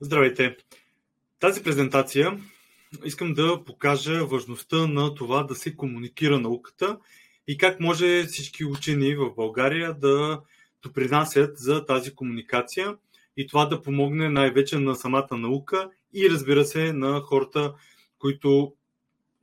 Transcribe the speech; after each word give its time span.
Здравейте! 0.00 0.56
Тази 1.38 1.62
презентация 1.62 2.40
искам 3.04 3.34
да 3.34 3.64
покажа 3.64 4.26
важността 4.26 4.86
на 4.86 5.14
това 5.14 5.42
да 5.42 5.54
се 5.54 5.76
комуникира 5.76 6.38
науката 6.38 6.98
и 7.48 7.58
как 7.58 7.80
може 7.80 8.24
всички 8.24 8.64
учени 8.64 9.14
в 9.14 9.34
България 9.34 9.94
да 9.94 10.40
допринасят 10.82 11.58
за 11.58 11.86
тази 11.86 12.14
комуникация 12.14 12.96
и 13.36 13.46
това 13.46 13.66
да 13.66 13.82
помогне 13.82 14.28
най-вече 14.28 14.78
на 14.78 14.94
самата 14.94 15.28
наука 15.32 15.90
и 16.14 16.30
разбира 16.30 16.64
се 16.64 16.92
на 16.92 17.20
хората, 17.20 17.74
които 18.18 18.74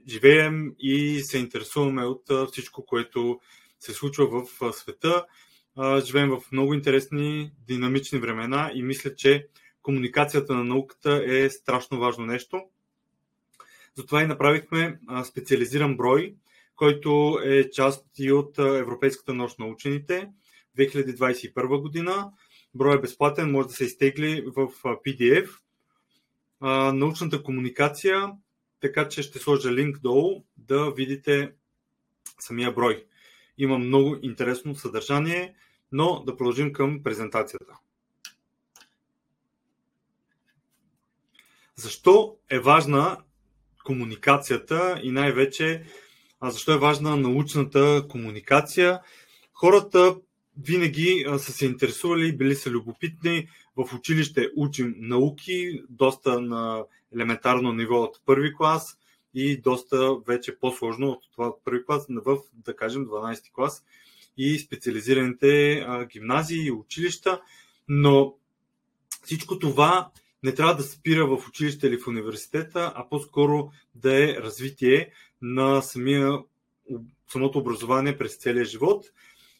живеем 0.07 0.75
и 0.79 1.19
се 1.19 1.37
интересуваме 1.37 2.05
от 2.05 2.51
всичко, 2.51 2.85
което 2.85 3.39
се 3.79 3.93
случва 3.93 4.27
в 4.27 4.73
света. 4.73 5.25
Живеем 6.05 6.29
в 6.29 6.51
много 6.51 6.73
интересни, 6.73 7.51
динамични 7.67 8.19
времена 8.19 8.71
и 8.75 8.83
мисля, 8.83 9.15
че 9.15 9.47
комуникацията 9.83 10.55
на 10.55 10.63
науката 10.63 11.23
е 11.25 11.49
страшно 11.49 11.99
важно 11.99 12.25
нещо. 12.25 12.63
Затова 13.95 14.23
и 14.23 14.27
направихме 14.27 14.99
специализиран 15.23 15.97
брой, 15.97 16.35
който 16.75 17.39
е 17.43 17.69
част 17.69 18.05
и 18.17 18.31
от 18.31 18.57
Европейската 18.57 19.33
нощ 19.33 19.59
на 19.59 19.65
учените 19.65 20.29
2021 20.77 21.81
година. 21.81 22.31
Брой 22.75 22.95
е 22.95 23.01
безплатен, 23.01 23.51
може 23.51 23.67
да 23.67 23.73
се 23.73 23.85
изтегли 23.85 24.41
в 24.41 24.71
PDF. 24.83 25.49
Научната 26.93 27.43
комуникация, 27.43 28.31
така 28.79 29.09
че 29.09 29.23
ще 29.23 29.39
сложа 29.39 29.71
линк 29.71 29.99
долу 29.99 30.43
да 30.57 30.91
видите 30.91 31.51
самия 32.39 32.71
брой. 32.71 33.05
Има 33.57 33.77
много 33.77 34.17
интересно 34.21 34.75
съдържание, 34.75 35.55
но 35.91 36.23
да 36.25 36.37
продължим 36.37 36.73
към 36.73 37.03
презентацията. 37.03 37.73
Защо 41.75 42.35
е 42.49 42.59
важна 42.59 43.17
комуникацията 43.85 44.99
и 45.03 45.11
най-вече 45.11 45.85
защо 46.43 46.71
е 46.73 46.77
важна 46.77 47.17
научната 47.17 48.05
комуникация? 48.09 48.99
Хората 49.53 50.15
винаги 50.57 51.25
са 51.37 51.51
се 51.51 51.65
интересували, 51.65 52.37
били 52.37 52.55
са 52.55 52.69
любопитни. 52.69 53.47
В 53.75 53.93
училище 53.93 54.49
учим 54.55 54.95
науки, 54.97 55.83
доста 55.89 56.41
на 56.41 56.85
елементарно 57.15 57.73
ниво 57.73 57.95
от 57.95 58.21
първи 58.25 58.53
клас 58.53 58.97
и 59.33 59.61
доста 59.61 60.15
вече 60.27 60.59
по-сложно 60.59 61.09
от 61.09 61.23
това 61.31 61.47
от 61.47 61.63
първи 61.63 61.85
клас 61.85 62.05
в, 62.09 62.37
да 62.53 62.75
кажем, 62.75 63.05
12 63.05 63.51
клас 63.51 63.83
и 64.37 64.59
специализираните 64.59 65.85
гимназии 66.11 66.65
и 66.65 66.71
училища. 66.71 67.41
Но 67.87 68.35
всичко 69.23 69.59
това 69.59 70.11
не 70.43 70.53
трябва 70.53 70.75
да 70.75 70.83
спира 70.83 71.27
в 71.27 71.47
училище 71.47 71.87
или 71.87 71.97
в 71.97 72.07
университета, 72.07 72.91
а 72.95 73.09
по-скоро 73.09 73.71
да 73.95 74.23
е 74.23 74.35
развитие 74.35 75.09
на 75.41 75.81
самия, 75.81 76.39
самото 77.31 77.59
образование 77.59 78.17
през 78.17 78.37
целия 78.37 78.65
живот. 78.65 79.05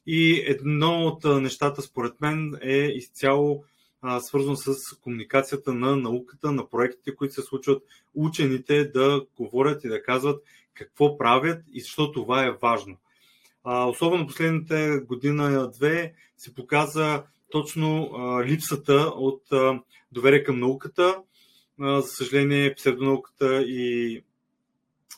И 0.08 0.44
едно 0.48 1.06
от 1.06 1.42
нещата, 1.42 1.82
според 1.82 2.22
мен, 2.22 2.58
е 2.62 2.78
изцяло 2.78 3.64
а, 4.02 4.20
свързано 4.20 4.56
с 4.56 4.76
комуникацията 5.02 5.74
на 5.74 5.96
науката, 5.96 6.52
на 6.52 6.70
проектите, 6.70 7.16
които 7.16 7.34
се 7.34 7.42
случват, 7.42 7.84
учените 8.16 8.86
да 8.86 9.26
говорят 9.38 9.84
и 9.84 9.88
да 9.88 10.04
казват 10.04 10.44
какво 10.74 11.18
правят 11.18 11.64
и 11.74 11.82
защо 11.82 12.12
това 12.12 12.46
е 12.46 12.58
важно. 12.62 12.98
А, 13.64 13.86
особено 13.86 14.28
последните 14.28 15.00
година-две 15.08 16.14
се 16.38 16.56
показа 16.56 17.24
точно 17.54 18.12
а, 18.14 18.46
липсата 18.46 19.12
от 19.16 19.42
а, 19.52 19.80
доверие 20.12 20.44
към 20.44 20.60
науката. 20.60 21.18
А, 21.82 22.02
за 22.02 22.08
съжаление, 22.08 22.76
псевдонауката 22.76 23.62
и 23.62 24.24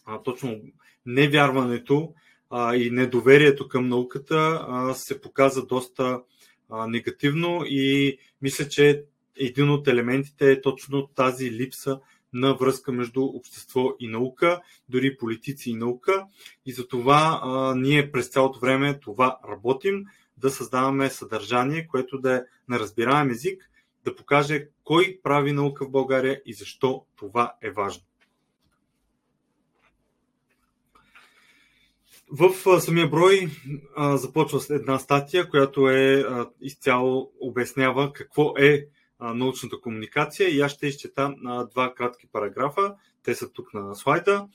а, 0.06 0.24
точно 0.24 0.62
невярването 1.06 2.14
а, 2.50 2.76
и 2.76 2.92
недоверието 2.92 3.68
към 3.68 3.88
науката 3.88 4.66
а, 4.68 4.94
се 4.94 5.22
показа 5.22 5.66
доста 5.66 6.22
а, 6.70 6.88
негативно 6.88 7.62
и 7.66 8.18
мисля, 8.42 8.68
че 8.68 9.04
един 9.40 9.70
от 9.70 9.88
елементите 9.88 10.52
е 10.52 10.62
точно 10.62 11.08
тази 11.08 11.52
липса 11.52 12.00
на 12.34 12.54
връзка 12.54 12.92
между 12.92 13.24
общество 13.24 13.96
и 14.00 14.08
наука, 14.08 14.62
дори 14.90 15.18
политици 15.18 15.70
и 15.70 15.76
наука. 15.76 16.26
И 16.66 16.72
за 16.72 16.88
това 16.88 17.40
а, 17.44 17.76
ние 17.76 18.12
през 18.12 18.28
цялото 18.28 18.60
време 18.60 19.00
това 19.00 19.38
работим 19.50 20.06
да 20.38 20.50
създаваме 20.50 21.10
съдържание, 21.10 21.88
което 21.88 22.20
да 22.20 22.36
е 22.36 22.42
на 22.68 22.80
разбираем 22.80 23.30
език, 23.30 23.70
да 24.04 24.16
покаже 24.16 24.68
кой 24.84 25.20
прави 25.24 25.52
наука 25.52 25.86
в 25.86 25.92
България 25.92 26.42
и 26.46 26.54
защо 26.54 27.06
това 27.16 27.54
е 27.62 27.72
важно. 27.72 28.04
В 32.32 32.82
самия 32.82 33.10
брой 33.10 33.50
а, 33.96 34.18
започва 34.18 34.76
една 34.76 35.00
статия, 35.00 35.50
която 35.50 35.90
е 35.90 36.20
а, 36.20 36.50
изцяло 36.62 37.32
обяснява 37.40 38.14
какво 38.14 38.54
е 38.58 38.86
а, 39.20 39.34
научната 39.34 39.82
комуникация 39.82 40.50
и 40.50 40.62
аз 40.62 40.72
ще 40.72 40.88
изчета 40.88 41.36
два 41.72 41.94
кратки 41.94 42.28
параграфа. 42.32 42.96
Те 43.24 43.36
са 43.36 43.52
тук 43.52 43.74
на 43.74 43.96
слайда. 43.96 44.48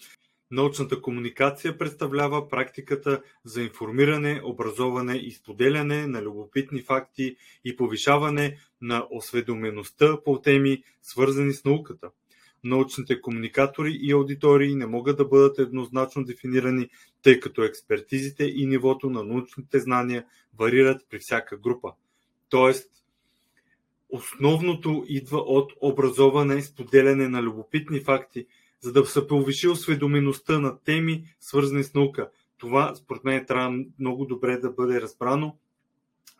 Научната 0.53 1.03
комуникация 1.03 1.78
представлява 1.78 2.49
практиката 2.49 3.22
за 3.44 3.62
информиране, 3.62 4.41
образоване 4.44 5.16
и 5.16 5.33
споделяне 5.33 6.06
на 6.06 6.22
любопитни 6.22 6.83
факти 6.83 7.37
и 7.65 7.77
повишаване 7.77 8.59
на 8.81 9.06
осведомеността 9.10 10.19
по 10.25 10.41
теми, 10.41 10.83
свързани 11.03 11.53
с 11.53 11.65
науката. 11.65 12.10
Научните 12.65 13.21
комуникатори 13.21 13.99
и 14.00 14.12
аудитории 14.12 14.75
не 14.75 14.87
могат 14.87 15.16
да 15.16 15.25
бъдат 15.25 15.59
еднозначно 15.59 16.25
дефинирани, 16.25 16.89
тъй 17.22 17.41
като 17.41 17.62
експертизите 17.62 18.44
и 18.44 18.66
нивото 18.66 19.10
на 19.10 19.25
научните 19.25 19.81
знания 19.81 20.25
варират 20.59 21.06
при 21.10 21.19
всяка 21.19 21.56
група. 21.56 21.93
Тоест, 22.49 22.91
основното 24.09 25.05
идва 25.09 25.39
от 25.39 25.72
образоване 25.81 26.55
и 26.55 26.62
споделяне 26.62 27.28
на 27.28 27.43
любопитни 27.43 28.00
факти– 28.00 28.47
за 28.80 28.92
да 28.92 29.06
се 29.06 29.26
повиши 29.26 29.68
осведомеността 29.68 30.58
на 30.58 30.78
теми, 30.78 31.24
свързани 31.41 31.84
с 31.84 31.94
наука. 31.94 32.30
Това, 32.58 32.94
според 32.94 33.24
мен, 33.24 33.46
трябва 33.46 33.84
много 33.98 34.24
добре 34.24 34.56
да 34.56 34.70
бъде 34.70 35.00
разбрано, 35.00 35.56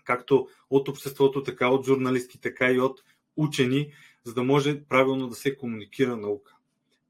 както 0.05 0.49
от 0.71 0.89
обществото, 0.89 1.43
така 1.43 1.69
от 1.69 1.87
журналисти, 1.87 2.41
така 2.41 2.71
и 2.71 2.81
от 2.81 3.01
учени, 3.37 3.93
за 4.25 4.35
да 4.35 4.43
може 4.43 4.85
правилно 4.85 5.29
да 5.29 5.35
се 5.35 5.57
комуникира 5.57 6.17
наука. 6.17 6.57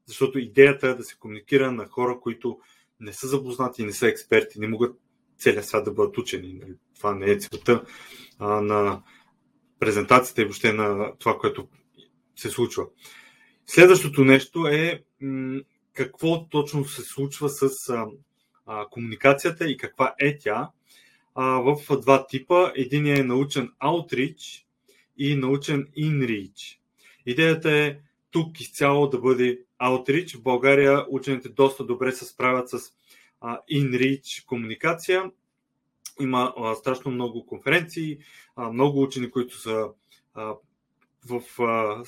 Защото 0.05 0.39
идеята 0.39 0.87
е 0.87 0.93
да 0.93 1.03
се 1.03 1.15
комуникира 1.15 1.71
на 1.71 1.85
хора, 1.85 2.19
които 2.21 2.59
не 2.99 3.13
са 3.13 3.27
запознати, 3.27 3.83
не 3.83 3.93
са 3.93 4.07
експерти, 4.07 4.59
не 4.59 4.67
могат 4.67 4.95
целият 5.37 5.65
свят 5.65 5.85
да 5.85 5.91
бъдат 5.91 6.17
учени. 6.17 6.53
Нали? 6.53 6.75
Това 6.95 7.15
не 7.15 7.31
е 7.31 7.39
целта 7.39 7.83
на 8.39 9.01
презентацията 9.79 10.41
и 10.41 10.45
въобще 10.45 10.73
на 10.73 11.13
това, 11.19 11.37
което 11.37 11.67
се 12.35 12.49
случва. 12.49 12.85
Следващото 13.73 14.23
нещо 14.23 14.67
е 14.67 15.03
какво 15.93 16.45
точно 16.49 16.85
се 16.85 17.01
случва 17.01 17.49
с 17.49 17.69
а, 18.65 18.85
комуникацията 18.89 19.69
и 19.69 19.77
каква 19.77 20.15
е 20.19 20.37
тя 20.37 20.71
а, 21.35 21.45
в 21.45 21.99
два 22.01 22.27
типа. 22.27 22.71
Единият 22.75 23.19
е 23.19 23.23
научен 23.23 23.71
outreach 23.83 24.63
и 25.17 25.35
научен 25.35 25.87
inreach. 25.97 26.77
Идеята 27.25 27.71
е 27.71 27.97
тук 28.31 28.61
изцяло 28.61 29.09
да 29.09 29.19
бъде 29.19 29.61
outreach. 29.81 30.37
В 30.37 30.41
България 30.41 31.05
учените 31.09 31.49
доста 31.49 31.83
добре 31.83 32.11
се 32.11 32.25
справят 32.25 32.69
с 32.69 32.79
а, 33.41 33.59
inreach 33.73 34.45
комуникация. 34.45 35.31
Има 36.21 36.53
а, 36.57 36.75
страшно 36.75 37.11
много 37.11 37.45
конференции, 37.45 38.17
а, 38.55 38.71
много 38.71 39.01
учени, 39.01 39.31
които 39.31 39.57
са 39.57 39.87
а, 40.33 40.53
в 41.29 41.61
а, 41.61 42.03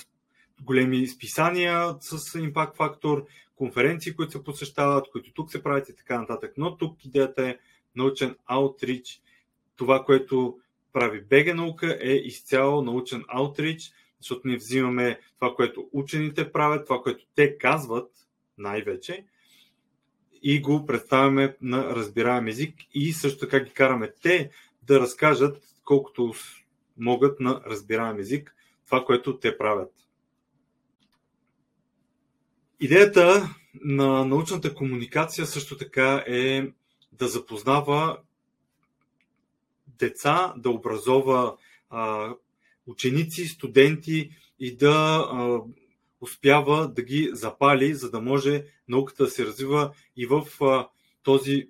големи 0.62 1.08
списания 1.08 1.96
с 2.00 2.40
импакт 2.40 2.78
фактор, 2.78 3.26
конференции, 3.56 4.16
които 4.16 4.32
се 4.32 4.44
посещават, 4.44 5.12
които 5.12 5.34
тук 5.34 5.52
се 5.52 5.64
правят 5.64 5.90
и 5.90 5.96
така 5.96 6.20
нататък. 6.20 6.54
Но 6.58 6.78
тук 6.78 7.06
идеята 7.06 7.50
е 7.50 7.58
научен 7.96 8.36
аутрич. 8.46 9.22
Това, 9.76 10.04
което 10.04 10.60
прави 10.94 11.22
БГ 11.22 11.56
наука 11.56 11.98
е 12.02 12.14
изцяло 12.14 12.82
научен 12.82 13.24
аутрич, 13.28 13.92
защото 14.20 14.48
ние 14.48 14.58
взимаме 14.58 15.20
това, 15.40 15.56
което 15.56 15.90
учените 15.92 16.52
правят, 16.52 16.86
това, 16.86 17.02
което 17.02 17.26
те 17.36 17.58
казват 17.58 18.12
най-вече 18.58 19.26
и 20.44 20.62
го 20.62 20.86
представяме 20.86 21.56
на 21.62 21.96
разбираем 21.96 22.48
език 22.48 22.76
и 22.94 23.14
също 23.14 23.40
така 23.40 23.60
ги 23.60 23.72
караме 23.72 24.14
те 24.22 24.50
да 24.84 25.00
разкажат 25.00 25.64
колкото 25.86 26.34
могат 26.98 27.40
на 27.40 27.62
разбираем 27.66 28.20
език 28.20 28.56
това, 28.86 29.06
което 29.06 29.40
те 29.40 29.58
правят. 29.58 29.92
Идеята 32.84 33.56
на 33.74 34.26
научната 34.26 34.76
комуникация 34.76 35.46
също 35.46 35.78
така 35.78 36.24
е 36.28 36.68
да 37.12 37.28
запознава 37.28 38.18
деца, 39.88 40.54
да 40.58 40.70
образова 40.70 41.58
а, 41.90 42.34
ученици, 42.88 43.46
студенти 43.46 44.32
и 44.60 44.78
да 44.78 45.28
а, 45.32 45.60
успява 46.22 46.88
да 46.88 47.02
ги 47.02 47.30
запали, 47.34 47.94
за 47.94 48.12
да 48.12 48.22
може 48.22 48.66
науката 48.88 49.24
да 49.24 49.30
се 49.30 49.46
развива 49.46 49.94
и 50.16 50.26
в 50.26 50.44
а, 50.62 50.88
този 51.24 51.70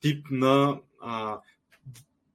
тип 0.00 0.26
на 0.30 0.80
а, 1.00 1.40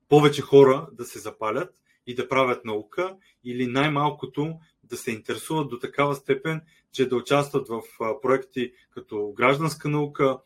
повече 0.10 0.42
хора 0.42 0.88
да 0.92 1.06
се 1.06 1.20
запалят 1.20 1.76
и 2.08 2.16
да 2.16 2.30
правят 2.30 2.66
наука, 2.66 3.16
или 3.44 3.68
най-малкото 3.68 4.60
да 4.90 4.98
се 4.98 5.12
интересуват 5.12 5.70
до 5.70 5.80
такава 5.80 6.16
степен, 6.16 6.62
че 6.92 7.10
да 7.10 7.16
участват 7.16 7.68
в 7.68 7.82
проекти 8.22 8.72
като 8.92 9.34
гражданска 9.38 9.90
наука, 9.90 10.38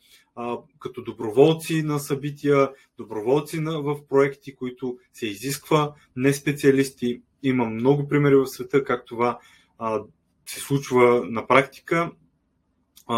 като 0.80 1.04
доброволци 1.04 1.84
на 1.84 2.00
събития, 2.00 2.70
доброволци 2.98 3.60
в 3.60 4.08
проекти, 4.10 4.56
които 4.56 4.98
се 5.14 5.28
изисква 5.28 5.94
не 6.16 6.34
специалисти. 6.34 7.22
Има 7.44 7.66
много 7.66 8.08
примери 8.08 8.36
в 8.36 8.48
света 8.48 8.84
как 8.84 9.06
това 9.06 9.40
се 10.46 10.60
случва 10.60 11.26
на 11.30 11.48
практика. 11.48 12.12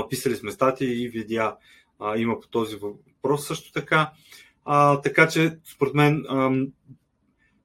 Писали 0.10 0.36
сме 0.36 0.52
статии 0.52 1.04
и 1.04 1.10
видеа 1.10 1.56
има 2.18 2.40
по 2.40 2.48
този 2.48 2.76
въпрос 2.76 3.48
също 3.48 3.72
така. 3.72 4.12
А, 4.66 5.02
така 5.02 5.28
че, 5.28 5.58
според 5.64 5.94
мен, 5.94 6.26
а, 6.30 6.52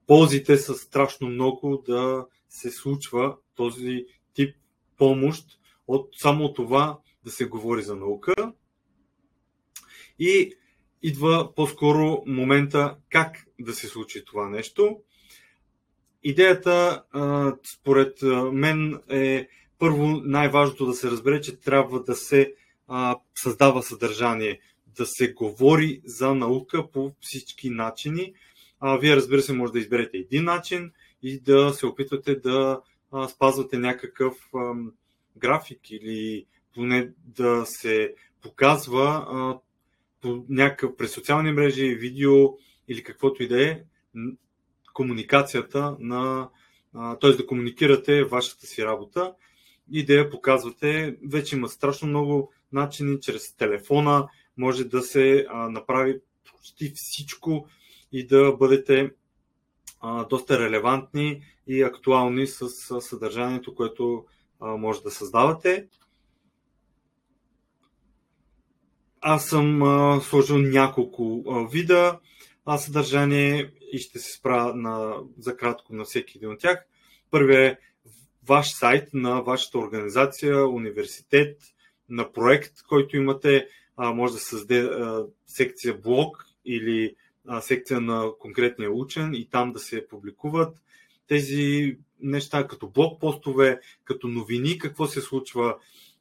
ползите 0.07 0.57
са 0.57 0.75
страшно 0.75 1.29
много 1.29 1.83
да 1.87 2.27
се 2.49 2.71
случва 2.71 3.37
този 3.55 4.07
тип 4.35 4.57
помощ 4.99 5.45
от 5.89 6.09
само 6.17 6.55
това 6.55 6.99
да 7.25 7.31
се 7.31 7.45
говори 7.45 7.83
за 7.83 7.97
наука. 7.97 8.35
И 10.19 10.55
идва 11.03 11.55
по-скоро 11.55 12.23
момента 12.27 12.97
как 13.11 13.47
да 13.61 13.75
се 13.75 13.87
случи 13.87 14.25
това 14.25 14.49
нещо. 14.49 15.01
Идеята, 16.23 17.05
според 17.73 18.23
мен, 18.53 19.01
е 19.11 19.49
първо 19.79 20.07
най-важното 20.09 20.87
да 20.87 20.95
се 20.95 21.11
разбере, 21.11 21.41
че 21.41 21.61
трябва 21.61 22.03
да 22.03 22.15
се 22.17 22.55
създава 23.35 23.83
съдържание, 23.83 24.61
да 24.87 25.07
се 25.07 25.33
говори 25.33 26.01
за 26.05 26.35
наука 26.35 26.91
по 26.91 27.13
всички 27.21 27.71
начини. 27.71 28.35
Вие, 29.01 29.17
разбира 29.17 29.43
се, 29.43 29.53
може 29.53 29.73
да 29.73 29.79
изберете 29.79 30.17
един 30.19 30.45
начин 30.45 30.93
и 31.23 31.41
да 31.41 31.73
се 31.73 31.87
опитвате 31.87 32.35
да 32.35 32.81
спазвате 33.29 33.79
някакъв 33.79 34.35
график 35.37 35.91
или 35.91 36.47
поне 36.75 37.11
да 37.25 37.67
се 37.67 38.15
показва 38.43 39.61
по 40.21 40.45
някакъв 40.49 40.97
през 40.97 41.13
социални 41.13 41.53
мрежи, 41.53 41.95
видео 41.95 42.49
или 42.89 43.03
каквото 43.03 43.43
и 43.43 43.49
да 43.49 43.71
е, 43.71 43.83
комуникацията 44.95 45.97
на, 46.01 46.49
т.е. 47.21 47.31
да 47.31 47.47
комуникирате 47.47 48.25
вашата 48.25 48.67
си 48.67 48.85
работа 48.85 49.35
и 49.93 50.05
да 50.05 50.15
я 50.15 50.31
показвате. 50.31 51.17
Вече 51.27 51.57
има 51.57 51.69
страшно 51.69 52.09
много 52.09 52.53
начини, 52.73 53.21
чрез 53.21 53.57
телефона 53.57 54.29
може 54.57 54.85
да 54.85 55.03
се 55.03 55.47
а, 55.49 55.69
направи 55.69 56.21
почти 56.45 56.93
всичко 56.95 57.69
и 58.13 58.27
да 58.27 58.53
бъдете 58.53 59.11
а, 60.01 60.25
доста 60.25 60.59
релевантни 60.59 61.43
и 61.67 61.83
актуални 61.83 62.47
с, 62.47 62.69
с 62.69 63.01
съдържанието, 63.01 63.75
което 63.75 64.25
а, 64.61 64.77
може 64.77 65.03
да 65.03 65.11
създавате. 65.11 65.87
Аз 69.21 69.47
съм 69.47 69.83
а, 69.83 70.21
сложил 70.21 70.59
няколко 70.59 71.45
а, 71.49 71.69
вида 71.69 72.19
а, 72.65 72.79
съдържание 72.79 73.73
и 73.93 73.99
ще 73.99 74.19
се 74.19 74.33
спра 74.33 74.75
на, 74.75 75.15
за 75.39 75.57
кратко 75.57 75.95
на 75.95 76.05
всеки 76.05 76.39
един 76.39 76.51
от 76.51 76.59
тях. 76.59 76.87
Първият 77.31 77.79
е 77.79 77.81
ваш 78.47 78.73
сайт 78.73 79.09
на 79.15 79.41
вашата 79.41 79.79
организация, 79.79 80.69
университет, 80.69 81.63
на 82.09 82.33
проект, 82.33 82.83
който 82.89 83.17
имате. 83.17 83.69
А, 83.97 84.13
може 84.13 84.33
да 84.33 84.39
създаде 84.39 84.81
а, 84.81 85.27
секция 85.47 85.95
блог 85.95 86.45
или 86.65 87.15
секция 87.61 88.01
на 88.01 88.31
конкретния 88.39 88.91
учен 88.91 89.35
и 89.35 89.49
там 89.51 89.73
да 89.73 89.79
се 89.79 90.09
публикуват 90.09 90.83
тези 91.29 91.97
неща, 92.21 92.67
като 92.67 92.89
блог 92.89 93.21
постове, 93.21 93.81
като 94.05 94.29
новини, 94.29 94.79
какво 94.79 95.07
се 95.07 95.21
случва. 95.21 95.77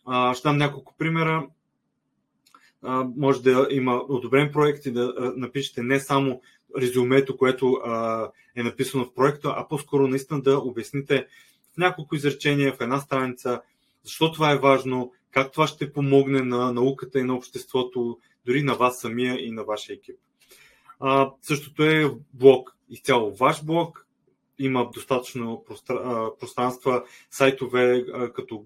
А, 0.06 0.34
ще 0.34 0.48
дам 0.48 0.58
няколко 0.58 0.96
примера 0.98 1.48
може 3.16 3.42
да 3.42 3.68
има 3.72 3.96
одобрен 4.10 4.52
проект 4.52 4.86
и 4.86 4.92
да 4.92 5.34
напишете 5.36 5.84
не 5.84 6.00
само 6.00 6.42
резюмето, 6.78 7.38
което 7.38 7.82
е 8.56 8.64
написано 8.64 9.06
в 9.06 9.14
проекта, 9.14 9.54
а 9.58 9.68
по-скоро 9.68 10.08
наистина 10.08 10.42
да 10.42 10.60
обясните 10.60 11.28
в 11.74 11.78
няколко 11.78 12.16
изречения, 12.16 12.74
в 12.74 12.82
една 12.82 13.00
страница, 13.00 13.62
защо 14.04 14.32
това 14.32 14.52
е 14.52 14.60
важно, 14.60 15.12
как 15.32 15.52
това 15.52 15.68
ще 15.68 15.94
помогне 15.94 16.42
на 16.42 16.74
науката 16.74 17.20
и 17.20 17.24
на 17.24 17.36
обществото, 17.36 18.20
дори 18.46 18.64
на 18.64 18.74
вас 18.74 19.00
самия 19.00 19.46
и 19.46 19.52
на 19.52 19.64
вашия 19.64 19.94
екип. 19.94 20.16
А, 21.00 21.32
същото 21.42 21.84
е 21.84 22.12
блог. 22.34 22.76
Изцяло 22.90 23.36
ваш 23.36 23.66
блог. 23.66 24.08
Има 24.60 24.90
достатъчно 24.94 25.64
пространства, 26.40 27.04
сайтове 27.30 28.06
като 28.34 28.66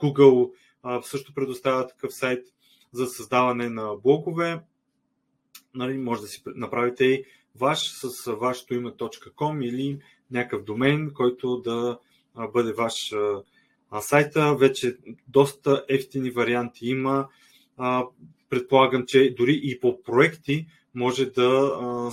Google 0.00 0.50
също 1.02 1.34
предоставя 1.34 1.86
такъв 1.86 2.14
сайт 2.14 2.46
за 2.92 3.06
създаване 3.06 3.68
на 3.68 3.96
блогове. 4.02 4.60
Нали, 5.74 5.98
може 5.98 6.20
да 6.20 6.26
си 6.28 6.42
направите 6.46 7.04
и 7.04 7.24
ваш 7.56 7.92
с 7.92 8.32
вашето 8.32 8.74
име 8.74 8.90
.com 8.90 9.64
или 9.64 9.98
някакъв 10.30 10.64
домен, 10.64 11.10
който 11.14 11.56
да 11.56 11.98
бъде 12.52 12.72
ваш 12.72 13.14
сайта. 14.00 14.56
Вече 14.56 14.96
доста 15.28 15.84
ефтини 15.88 16.30
варианти 16.30 16.86
има. 16.86 17.28
Предполагам, 18.48 19.04
че 19.06 19.34
дори 19.34 19.60
и 19.62 19.80
по 19.80 20.02
проекти 20.02 20.66
може 20.94 21.26
да 21.26 22.10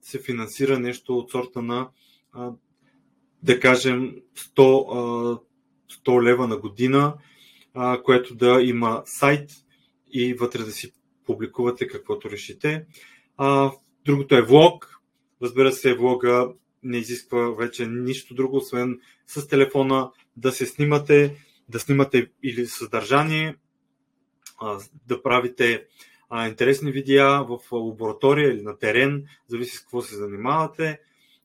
се 0.00 0.22
финансира 0.22 0.78
нещо 0.78 1.18
от 1.18 1.30
сорта 1.30 1.62
на 1.62 1.88
да 3.42 3.60
кажем 3.60 4.16
100, 4.56 5.40
100 6.06 6.22
лева 6.22 6.48
на 6.48 6.56
година, 6.56 7.14
което 8.04 8.34
да 8.34 8.62
има 8.62 9.02
сайт, 9.06 9.50
и 10.12 10.34
вътре 10.34 10.62
да 10.62 10.72
си 10.72 10.92
публикувате 11.26 11.86
каквото 11.86 12.30
решите. 12.30 12.86
Другото 14.04 14.36
е 14.36 14.42
влог. 14.42 15.00
Разбира 15.42 15.72
се, 15.72 15.94
влога 15.94 16.48
не 16.82 16.98
изисква 16.98 17.50
вече 17.50 17.86
нищо 17.86 18.34
друго, 18.34 18.56
освен 18.56 19.00
с 19.26 19.48
телефона 19.48 20.10
да 20.36 20.52
се 20.52 20.66
снимате, 20.66 21.36
да 21.68 21.80
снимате 21.80 22.30
или 22.42 22.66
съдържание, 22.66 23.56
да 25.06 25.22
правите 25.22 25.86
а, 26.30 26.48
интересни 26.48 26.92
видеа 26.92 27.44
в 27.48 27.58
лаборатория 27.72 28.52
или 28.52 28.62
на 28.62 28.78
терен, 28.78 29.26
зависи 29.48 29.76
с 29.76 29.80
какво 29.80 30.02
се 30.02 30.16
занимавате, 30.16 31.00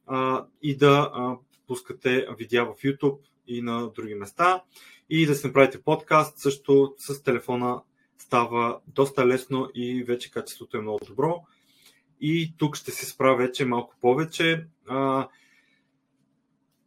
а, 0.07 0.45
и 0.61 0.77
да 0.77 1.11
а, 1.13 1.37
пускате 1.67 2.27
видеа 2.37 2.65
в 2.65 2.75
YouTube 2.83 3.19
и 3.47 3.61
на 3.61 3.91
други 3.95 4.15
места. 4.15 4.63
И 5.09 5.25
да 5.25 5.35
се 5.35 5.47
направите 5.47 5.81
подкаст 5.81 6.39
също 6.39 6.93
с 6.97 7.23
телефона 7.23 7.81
става 8.17 8.79
доста 8.87 9.27
лесно 9.27 9.69
и 9.75 10.03
вече 10.03 10.31
качеството 10.31 10.77
е 10.77 10.81
много 10.81 10.99
добро. 11.07 11.43
И 12.21 12.53
тук 12.57 12.75
ще 12.75 12.91
се 12.91 13.05
спра 13.05 13.35
вече 13.35 13.65
малко 13.65 13.95
повече. 14.01 14.65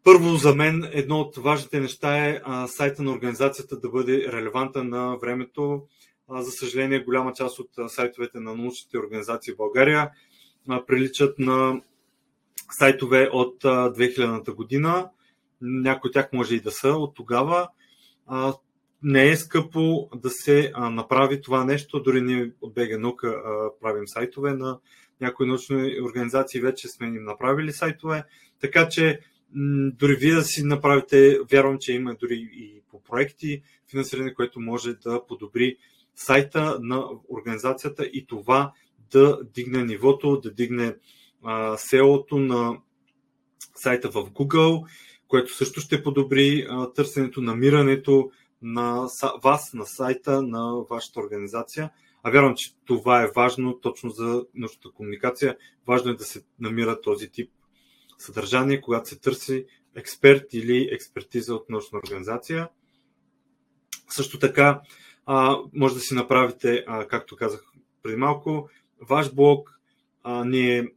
Първо 0.04 0.36
за 0.36 0.54
мен 0.54 0.90
едно 0.92 1.20
от 1.20 1.36
важните 1.36 1.80
неща 1.80 2.26
е 2.26 2.40
сайта 2.68 3.02
на 3.02 3.12
организацията 3.12 3.80
да 3.80 3.90
бъде 3.90 4.32
релевантен 4.32 4.88
на 4.88 5.16
времето. 5.16 5.82
За 6.30 6.50
съжаление, 6.50 7.04
голяма 7.04 7.32
част 7.32 7.58
от 7.58 7.70
сайтовете 7.86 8.40
на 8.40 8.54
научните 8.54 8.98
организации 8.98 9.52
в 9.52 9.56
България 9.56 10.10
приличат 10.86 11.38
на 11.38 11.82
сайтове 12.70 13.28
от 13.32 13.62
2000-та 13.62 14.52
година. 14.52 15.10
Някои 15.60 16.08
от 16.08 16.14
тях 16.14 16.32
може 16.32 16.54
и 16.54 16.60
да 16.60 16.70
са 16.70 16.88
от 16.88 17.14
тогава 17.14 17.68
не 19.02 19.28
е 19.28 19.36
скъпо 19.36 20.08
да 20.14 20.30
се 20.30 20.72
направи 20.76 21.40
това 21.40 21.64
нещо. 21.64 22.02
Дори 22.02 22.20
ние 22.20 22.52
от 22.60 22.74
БГ 22.74 23.00
Наука 23.00 23.42
правим 23.80 24.06
сайтове 24.06 24.52
на 24.52 24.78
някои 25.20 25.46
научни 25.46 26.00
организации, 26.02 26.60
вече 26.60 26.88
сме 26.88 27.06
им 27.06 27.24
направили 27.24 27.72
сайтове. 27.72 28.24
Така 28.60 28.88
че 28.88 29.20
дори 29.98 30.14
вие 30.14 30.34
да 30.34 30.44
си 30.44 30.62
направите, 30.62 31.38
вярвам, 31.52 31.78
че 31.80 31.92
има 31.92 32.14
дори 32.14 32.48
и 32.52 32.82
по 32.90 33.02
проекти 33.02 33.62
финансиране, 33.90 34.34
което 34.34 34.60
може 34.60 34.94
да 34.94 35.26
подобри 35.26 35.76
сайта 36.18 36.78
на 36.82 37.08
организацията 37.28 38.04
и 38.04 38.26
това 38.26 38.72
да 39.10 39.40
дигне 39.54 39.84
нивото, 39.84 40.40
да 40.40 40.50
дигне 40.50 40.96
селото 41.76 42.38
на 42.38 42.78
сайта 43.74 44.08
в 44.08 44.14
Google, 44.14 44.88
което 45.28 45.54
също 45.54 45.80
ще 45.80 46.02
подобри 46.02 46.68
търсенето, 46.94 47.40
намирането 47.40 48.30
на 48.62 49.08
вас, 49.42 49.74
на 49.74 49.86
сайта 49.86 50.42
на 50.42 50.84
вашата 50.90 51.20
организация. 51.20 51.90
А 52.22 52.30
вярвам, 52.30 52.54
че 52.54 52.74
това 52.84 53.22
е 53.22 53.30
важно 53.36 53.80
точно 53.80 54.10
за 54.10 54.44
научната 54.54 54.90
комуникация. 54.90 55.56
Важно 55.86 56.10
е 56.10 56.16
да 56.16 56.24
се 56.24 56.44
намира 56.60 57.00
този 57.00 57.30
тип 57.30 57.50
съдържание, 58.18 58.80
когато 58.80 59.08
се 59.08 59.18
търси 59.18 59.66
експерт 59.96 60.44
или 60.52 60.88
експертиза 60.92 61.54
от 61.54 61.70
научна 61.70 61.98
организация. 61.98 62.68
Също 64.08 64.38
така, 64.38 64.80
а, 65.30 65.58
може 65.74 65.94
да 65.94 66.00
си 66.00 66.14
направите, 66.14 66.84
а, 66.86 67.06
както 67.06 67.36
казах 67.36 67.64
преди 68.02 68.16
малко, 68.16 68.68
ваш 69.00 69.34
блог. 69.34 69.80
А, 70.22 70.44
ние 70.44 70.88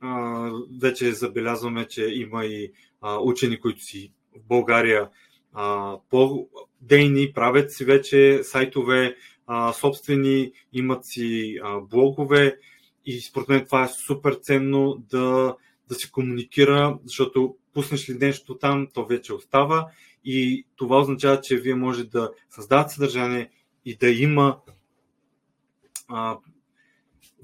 а, 0.00 0.50
вече 0.80 1.12
забелязваме, 1.12 1.88
че 1.88 2.04
има 2.04 2.44
и 2.44 2.72
а, 3.00 3.18
учени, 3.18 3.60
които 3.60 3.80
си 3.80 4.12
в 4.36 4.46
България 4.48 5.08
а, 5.52 5.96
по-дейни, 6.10 7.32
правят 7.32 7.72
си 7.72 7.84
вече 7.84 8.40
сайтове, 8.42 9.16
а, 9.46 9.72
собствени, 9.72 10.52
имат 10.72 11.04
си 11.04 11.58
а, 11.62 11.80
блогове 11.80 12.58
и 13.04 13.20
според 13.20 13.48
мен 13.48 13.64
това 13.64 13.84
е 13.84 13.88
супер 13.88 14.38
ценно 14.42 15.04
да, 15.10 15.56
да 15.88 15.94
се 15.94 16.10
комуникира, 16.10 16.98
защото 17.04 17.56
пуснеш 17.74 18.10
ли 18.10 18.14
нещо 18.14 18.58
там, 18.58 18.88
то 18.94 19.06
вече 19.06 19.34
остава 19.34 19.86
и 20.24 20.66
това 20.76 21.00
означава, 21.00 21.40
че 21.40 21.56
вие 21.56 21.74
може 21.74 22.04
да 22.04 22.30
създавате 22.50 22.94
съдържание 22.94 23.50
и 23.84 23.96
да 23.96 24.10
има 24.10 24.60
а, 26.08 26.38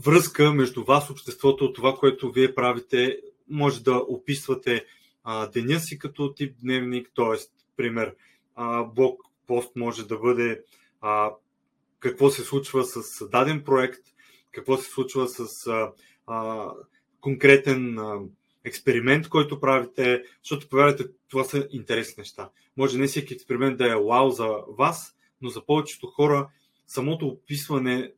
връзка 0.04 0.52
между 0.52 0.85
вас, 0.85 1.11
обществото, 1.11 1.73
това, 1.73 1.95
което 1.95 2.33
вие 2.33 2.54
правите. 2.54 3.21
Може 3.50 3.83
да 3.83 3.97
описвате 3.97 4.85
а, 5.25 5.47
деня 5.47 5.80
си 5.80 5.99
като 5.99 6.35
тип 6.35 6.57
дневник, 6.62 7.11
т.е. 7.16 7.37
пример, 7.76 8.14
а, 8.54 8.85
блог 8.85 9.23
пост 9.47 9.76
може 9.76 10.07
да 10.07 10.18
бъде 10.18 10.62
а, 11.00 11.30
какво 12.00 12.30
се 12.30 12.45
случва 12.45 12.85
с 12.85 13.28
даден 13.28 13.64
проект, 13.64 14.00
какво 14.50 14.76
се 14.76 14.90
случва 14.90 15.28
с 15.28 15.66
а, 15.66 15.92
а, 16.26 16.71
конкретен 17.21 17.99
а, 17.99 18.21
експеримент, 18.64 19.28
който 19.28 19.61
правите, 19.61 20.23
защото 20.42 20.68
повярвайте, 20.68 21.04
това 21.28 21.45
са 21.45 21.68
интересни 21.71 22.14
неща. 22.18 22.50
Може 22.76 22.99
не 22.99 23.07
всеки 23.07 23.35
експеримент 23.35 23.78
да 23.78 23.92
е 23.92 23.97
вау 23.97 24.30
за 24.30 24.49
вас, 24.68 25.16
но 25.42 25.49
за 25.49 25.66
повечето 25.66 26.07
хора 26.07 26.49
самото 26.87 27.26
описване 27.26 28.12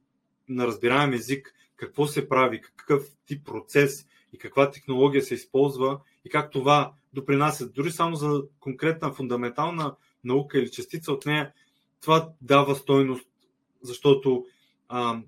на 0.48 0.66
разбираем 0.66 1.12
език, 1.12 1.54
какво 1.76 2.06
се 2.06 2.28
прави, 2.28 2.60
какъв 2.60 3.04
тип 3.26 3.46
процес 3.46 4.06
и 4.32 4.38
каква 4.38 4.70
технология 4.70 5.22
се 5.22 5.34
използва 5.34 6.00
и 6.24 6.30
как 6.30 6.50
това 6.50 6.92
допринася 7.12 7.68
дори 7.68 7.92
само 7.92 8.16
за 8.16 8.42
конкретна 8.60 9.12
фундаментална 9.12 9.96
наука 10.24 10.58
или 10.58 10.70
частица 10.70 11.12
от 11.12 11.26
нея, 11.26 11.52
това 12.00 12.28
дава 12.42 12.76
стойност, 12.76 13.26
защото 13.82 14.46
а, 14.88 15.20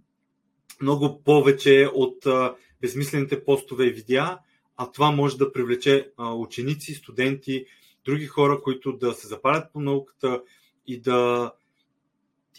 много 0.81 1.23
повече 1.25 1.91
от 1.95 2.27
а, 2.27 2.55
безмислените 2.81 3.45
постове 3.45 3.87
и 3.87 3.93
видеа, 3.93 4.39
а 4.77 4.93
това 4.93 5.11
може 5.11 5.39
да 5.39 5.53
привлече 5.53 6.11
а, 6.17 6.35
ученици, 6.35 6.95
студенти, 6.95 7.67
други 8.05 8.27
хора, 8.27 8.61
които 8.63 8.93
да 8.93 9.13
се 9.13 9.27
запалят 9.27 9.73
по 9.73 9.81
науката 9.81 10.43
и 10.87 11.01
да 11.01 11.53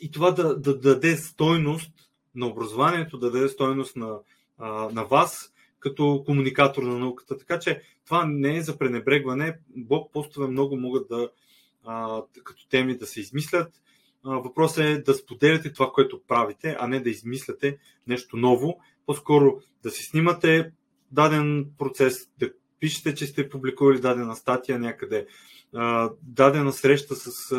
и 0.03 0.11
това 0.11 0.31
да, 0.31 0.43
да, 0.43 0.55
да 0.55 0.79
даде 0.79 1.17
стойност 1.17 1.91
на 2.35 2.47
образованието, 2.47 3.17
да 3.17 3.31
даде 3.31 3.49
стойност 3.49 3.95
на, 3.95 4.19
а, 4.57 4.89
на 4.91 5.03
вас 5.03 5.53
като 5.79 6.23
комуникатор 6.25 6.83
на 6.83 6.99
науката. 6.99 7.37
Така 7.37 7.59
че 7.59 7.81
това 8.05 8.25
не 8.25 8.57
е 8.57 8.61
за 8.61 8.77
пренебрегване. 8.77 9.57
Блог 9.75 10.13
постове 10.13 10.47
много 10.47 10.77
могат 10.77 11.07
да 11.09 11.29
а, 11.85 12.21
като 12.43 12.67
теми 12.69 12.97
да 12.97 13.05
се 13.05 13.19
измислят. 13.19 13.73
Въпросът 14.23 14.85
е 14.85 14.97
да 14.97 15.13
споделяте 15.13 15.73
това, 15.73 15.91
което 15.93 16.21
правите, 16.27 16.77
а 16.79 16.87
не 16.87 16.99
да 16.99 17.09
измисляте 17.09 17.77
нещо 18.07 18.37
ново. 18.37 18.79
По-скоро 19.05 19.59
да 19.83 19.91
си 19.91 20.03
снимате 20.03 20.71
даден 21.11 21.65
процес, 21.77 22.29
да 22.39 22.51
пишете, 22.79 23.15
че 23.15 23.27
сте 23.27 23.49
публикували 23.49 23.99
дадена 23.99 24.35
статия 24.35 24.79
някъде, 24.79 25.27
дадена 26.21 26.73
среща 26.73 27.15
с 27.15 27.55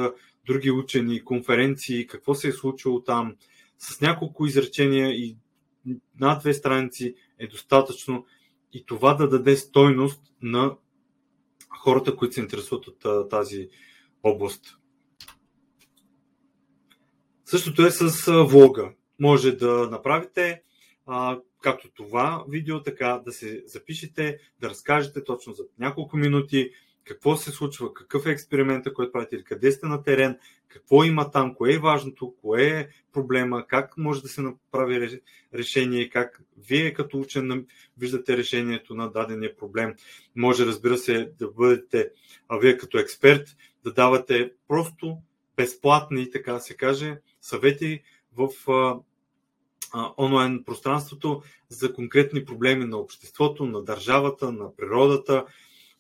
други 0.47 0.71
учени, 0.71 1.25
конференции, 1.25 2.07
какво 2.07 2.35
се 2.35 2.49
е 2.49 2.53
случило 2.53 3.03
там, 3.03 3.37
с 3.79 4.01
няколко 4.01 4.47
изречения 4.47 5.11
и 5.11 5.37
над 6.21 6.41
две 6.41 6.55
страници 6.55 7.15
е 7.39 7.47
достатъчно 7.47 8.27
и 8.73 8.85
това 8.87 9.15
да 9.15 9.29
даде 9.29 9.57
стойност 9.57 10.23
на 10.43 10.77
хората, 11.79 12.17
които 12.17 12.35
се 12.35 12.41
интересуват 12.41 12.87
от 12.87 13.29
тази 13.31 13.69
област. 14.23 14.79
Същото 17.45 17.87
е 17.87 17.91
с 17.91 18.33
влога. 18.45 18.93
Може 19.21 19.53
да 19.53 19.89
направите 19.91 20.63
а, 21.07 21.41
както 21.63 21.91
това 21.95 22.45
видео, 22.49 22.83
така 22.83 23.23
да 23.25 23.33
се 23.33 23.63
запишете, 23.67 24.39
да 24.61 24.71
разкажете 24.71 25.25
точно 25.25 25.53
за 25.53 25.65
няколко 25.79 26.17
минути 26.17 26.71
какво 27.05 27.37
се 27.37 27.51
случва, 27.51 27.95
какъв 27.95 28.27
е 28.27 28.31
експеримента, 28.31 28.95
който 28.95 29.13
правите, 29.13 29.45
къде 29.45 29.73
сте 29.73 29.87
на 29.87 30.03
терен, 30.03 30.39
какво 30.69 31.05
има 31.05 31.31
там, 31.31 31.55
кое 31.55 31.75
е 31.75 31.79
важното, 31.79 32.35
кое 32.41 32.67
е 32.67 32.89
проблема, 33.13 33.67
как 33.67 33.97
може 33.99 34.23
да 34.23 34.29
се 34.29 34.43
направи 34.43 35.21
решение, 35.55 36.09
как 36.11 36.43
вие 36.69 36.95
като 36.95 37.21
учен 37.21 37.67
виждате 37.99 38.37
решението 38.37 38.95
на 38.95 39.11
дадения 39.11 39.57
проблем. 39.57 39.95
Може, 40.37 40.67
разбира 40.67 40.99
се, 40.99 41.33
да 41.39 41.49
бъдете, 41.49 42.11
а 42.49 42.57
вие 42.57 42.79
като 42.79 42.99
експерт, 42.99 43.57
да 43.85 43.93
давате 43.93 44.53
просто 44.69 45.19
безплатни, 45.57 46.31
така 46.31 46.59
се 46.59 46.77
каже, 46.77 47.19
съвети 47.41 48.03
в 48.37 48.49
онлайн 50.19 50.65
пространството 50.65 51.43
за 51.69 51.93
конкретни 51.93 52.45
проблеми 52.45 52.85
на 52.85 52.97
обществото, 52.97 53.67
на 53.67 53.83
държавата, 53.83 54.53
на 54.53 54.77
природата, 54.77 55.45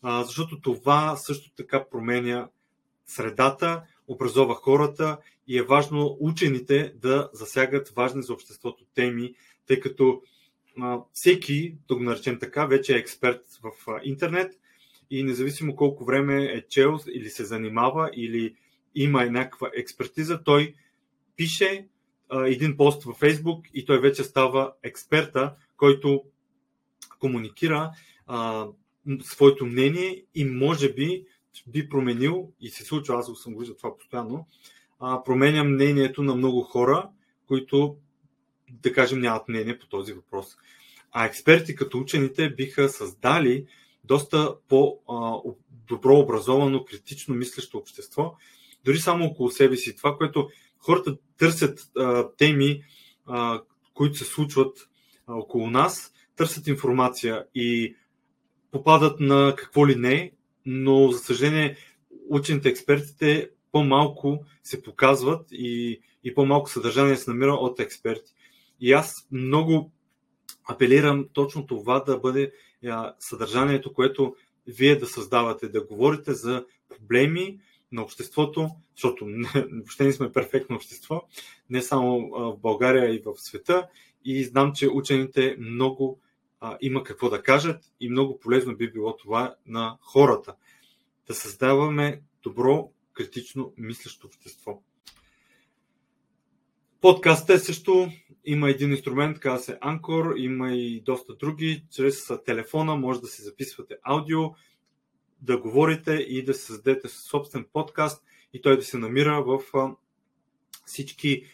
защото 0.04 0.60
това 0.60 1.16
също 1.16 1.50
така 1.56 1.84
променя 1.90 2.48
средата, 3.06 3.82
образова 4.08 4.54
хората 4.54 5.18
и 5.48 5.58
е 5.58 5.62
важно 5.62 6.16
учените 6.20 6.94
да 6.96 7.30
засягат 7.32 7.88
важни 7.88 8.22
за 8.22 8.32
обществото 8.32 8.84
теми, 8.94 9.34
тъй 9.66 9.80
като 9.80 10.22
всеки, 11.12 11.76
да 11.88 11.94
го 11.96 12.02
наречем 12.02 12.38
така, 12.38 12.66
вече 12.66 12.94
е 12.94 12.98
експерт 12.98 13.42
в 13.62 14.00
интернет 14.02 14.52
и 15.10 15.24
независимо 15.24 15.76
колко 15.76 16.04
време 16.04 16.44
е 16.44 16.68
чел 16.68 16.98
или 17.12 17.30
се 17.30 17.44
занимава 17.44 18.10
или 18.12 18.54
има 18.94 19.26
някаква 19.26 19.70
експертиза, 19.74 20.42
той 20.44 20.74
пише 21.36 21.88
един 22.46 22.76
пост 22.76 23.04
във 23.04 23.16
Фейсбук 23.16 23.66
и 23.74 23.84
той 23.84 24.00
вече 24.00 24.24
става 24.24 24.72
експерта, 24.82 25.54
който 25.76 26.24
комуникира 27.18 27.90
своето 29.22 29.66
мнение 29.66 30.24
и 30.34 30.44
може 30.44 30.92
би 30.92 31.24
би 31.66 31.88
променил, 31.88 32.52
и 32.60 32.68
се 32.68 32.84
случва, 32.84 33.16
аз 33.16 33.30
съм 33.42 33.54
го 33.54 33.60
виждал 33.60 33.76
това 33.76 33.98
постоянно, 33.98 34.46
а, 35.00 35.24
променя 35.24 35.64
мнението 35.64 36.22
на 36.22 36.34
много 36.34 36.62
хора, 36.62 37.08
които, 37.46 37.96
да 38.70 38.92
кажем, 38.92 39.20
нямат 39.20 39.48
мнение 39.48 39.78
по 39.78 39.86
този 39.86 40.12
въпрос. 40.12 40.56
А 41.12 41.26
експерти 41.26 41.74
като 41.74 41.98
учените 41.98 42.50
биха 42.50 42.88
създали 42.88 43.66
доста 44.04 44.56
по-добро 44.68 46.18
образовано, 46.18 46.84
критично 46.84 47.34
мислещо 47.34 47.78
общество, 47.78 48.36
дори 48.84 48.98
само 48.98 49.24
около 49.24 49.50
себе 49.50 49.76
си. 49.76 49.96
Това, 49.96 50.16
което 50.16 50.48
хората 50.78 51.16
търсят 51.38 51.90
а, 51.98 52.28
теми, 52.36 52.82
а, 53.26 53.62
които 53.94 54.18
се 54.18 54.24
случват 54.24 54.88
а, 55.26 55.34
около 55.34 55.70
нас, 55.70 56.12
търсят 56.36 56.66
информация 56.66 57.46
и 57.54 57.96
попадат 58.74 59.20
на 59.20 59.54
какво 59.56 59.88
ли 59.88 59.96
не, 59.96 60.32
но 60.66 61.10
за 61.12 61.18
съжаление 61.18 61.76
учените, 62.28 62.68
експертите 62.68 63.50
по-малко 63.72 64.44
се 64.62 64.82
показват 64.82 65.46
и, 65.52 66.00
и 66.24 66.34
по-малко 66.34 66.70
съдържание 66.70 67.16
се 67.16 67.30
намира 67.30 67.52
от 67.52 67.80
експерти. 67.80 68.34
И 68.80 68.92
аз 68.92 69.28
много 69.32 69.90
апелирам 70.68 71.28
точно 71.32 71.66
това 71.66 72.00
да 72.00 72.18
бъде 72.18 72.52
съдържанието, 73.18 73.92
което 73.92 74.36
вие 74.66 74.96
да 74.96 75.06
създавате, 75.06 75.68
да 75.68 75.84
говорите 75.84 76.32
за 76.32 76.64
проблеми, 76.88 77.58
на 77.94 78.02
обществото, 78.02 78.70
защото 78.96 79.26
не, 79.26 79.48
въобще 79.72 80.04
не 80.04 80.12
сме 80.12 80.32
перфектно 80.32 80.76
общество, 80.76 81.22
не 81.70 81.82
само 81.82 82.30
в 82.30 82.56
България 82.56 83.14
и 83.14 83.22
в 83.24 83.34
света. 83.36 83.88
И 84.24 84.44
знам, 84.44 84.72
че 84.72 84.88
учените 84.88 85.56
много 85.58 86.20
а, 86.64 86.78
има 86.80 87.04
какво 87.04 87.30
да 87.30 87.42
кажат 87.42 87.84
и 88.00 88.08
много 88.08 88.38
полезно 88.38 88.76
би 88.76 88.92
било 88.92 89.16
това 89.16 89.54
на 89.66 89.98
хората. 90.00 90.54
Да 91.26 91.34
създаваме 91.34 92.22
добро, 92.42 92.90
критично 93.12 93.72
мислещо 93.76 94.26
общество. 94.26 94.82
Подкастът 97.00 97.56
е 97.56 97.58
също 97.58 98.08
има 98.44 98.70
един 98.70 98.90
инструмент, 98.90 99.38
казва 99.38 99.64
се 99.64 99.78
Anchor, 99.78 100.36
има 100.36 100.72
и 100.72 101.00
доста 101.00 101.34
други. 101.34 101.84
Чрез 101.90 102.30
телефона 102.46 102.96
може 102.96 103.20
да 103.20 103.26
се 103.26 103.42
записвате 103.42 103.96
аудио, 104.02 104.40
да 105.40 105.58
говорите 105.58 106.12
и 106.12 106.44
да 106.44 106.54
създадете 106.54 107.08
собствен 107.08 107.66
подкаст 107.72 108.24
и 108.52 108.62
той 108.62 108.76
да 108.76 108.82
се 108.82 108.98
намира 108.98 109.42
в 109.42 109.62
всички 110.86 111.46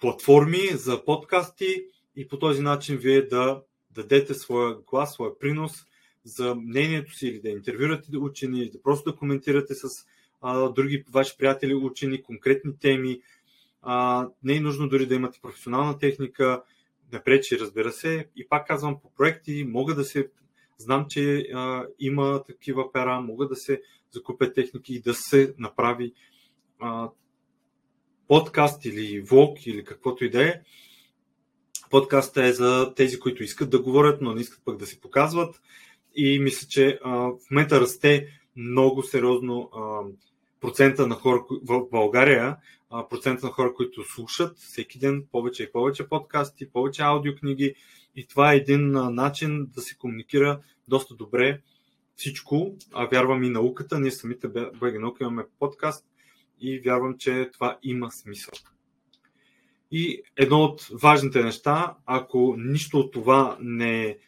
платформи 0.00 0.68
за 0.72 1.04
подкасти 1.04 1.84
и 2.16 2.28
по 2.28 2.38
този 2.38 2.62
начин 2.62 2.96
вие 2.96 3.22
да 3.22 3.62
дадете 3.94 4.34
своя 4.34 4.76
глас, 4.86 5.14
своя 5.14 5.38
принос 5.38 5.72
за 6.24 6.54
мнението 6.54 7.14
си 7.14 7.26
или 7.26 7.40
да 7.40 7.48
интервюрате 7.48 8.16
учени, 8.16 8.60
или 8.60 8.70
да 8.70 8.82
просто 8.82 9.10
да 9.10 9.16
коментирате 9.16 9.74
с 9.74 9.88
а, 10.40 10.68
други 10.68 11.04
ваши 11.12 11.36
приятели 11.38 11.74
учени, 11.74 12.22
конкретни 12.22 12.78
теми. 12.78 13.20
А, 13.82 14.28
не 14.42 14.56
е 14.56 14.60
нужно 14.60 14.88
дори 14.88 15.06
да 15.06 15.14
имате 15.14 15.40
професионална 15.42 15.98
техника, 15.98 16.62
не 17.12 17.22
пречи, 17.22 17.58
разбира 17.58 17.92
се. 17.92 18.28
И 18.36 18.48
пак 18.48 18.66
казвам, 18.66 19.00
по 19.00 19.14
проекти 19.14 19.64
мога 19.68 19.94
да 19.94 20.04
се. 20.04 20.30
Знам, 20.78 21.06
че 21.08 21.48
а, 21.54 21.86
има 21.98 22.42
такива 22.46 22.92
пера, 22.92 23.20
могат 23.20 23.48
да 23.48 23.56
се 23.56 23.82
закупят 24.10 24.54
техники 24.54 24.94
и 24.94 25.00
да 25.00 25.14
се 25.14 25.54
направи 25.58 26.12
а, 26.80 27.10
подкаст 28.28 28.84
или 28.84 29.20
влог 29.20 29.66
или 29.66 29.84
каквото 29.84 30.24
и 30.24 30.30
да 30.30 30.48
е. 30.48 30.60
Подкастът 31.92 32.44
е 32.44 32.52
за 32.52 32.92
тези, 32.96 33.18
които 33.18 33.42
искат 33.42 33.70
да 33.70 33.82
говорят, 33.82 34.20
но 34.20 34.34
не 34.34 34.40
искат 34.40 34.64
пък 34.64 34.76
да 34.76 34.86
се 34.86 35.00
показват. 35.00 35.60
И 36.14 36.38
мисля, 36.38 36.68
че 36.68 36.98
в 37.04 37.50
момента 37.50 37.80
расте 37.80 38.28
много 38.56 39.02
сериозно 39.02 39.70
процента 40.60 41.06
на 41.06 41.14
хора 41.14 41.44
в 41.50 41.88
България, 41.90 42.56
а, 42.90 43.08
процента 43.08 43.46
на 43.46 43.52
хора, 43.52 43.74
които 43.74 44.04
слушат 44.04 44.58
всеки 44.58 44.98
ден 44.98 45.24
повече 45.32 45.62
и 45.62 45.72
повече 45.72 46.08
подкасти, 46.08 46.70
повече 46.70 47.02
аудиокниги. 47.02 47.74
И 48.16 48.26
това 48.26 48.52
е 48.52 48.56
един 48.56 48.90
начин 48.90 49.66
да 49.74 49.80
се 49.80 49.96
комуникира 49.96 50.60
доста 50.88 51.14
добре 51.14 51.60
всичко, 52.16 52.76
а 52.92 53.06
вярвам 53.06 53.42
и 53.42 53.50
науката. 53.50 54.00
Ние 54.00 54.10
самите 54.10 54.48
БГ 54.48 55.20
имаме 55.20 55.44
подкаст 55.58 56.06
и 56.60 56.80
вярвам, 56.84 57.18
че 57.18 57.50
това 57.52 57.78
има 57.82 58.10
смисъл. 58.10 58.71
И 59.92 60.22
едно 60.36 60.64
от 60.64 60.88
важните 61.02 61.42
неща, 61.42 61.94
ако 62.06 62.54
нищо 62.58 62.98
от 62.98 63.12
това 63.12 63.56
не, 63.60 64.18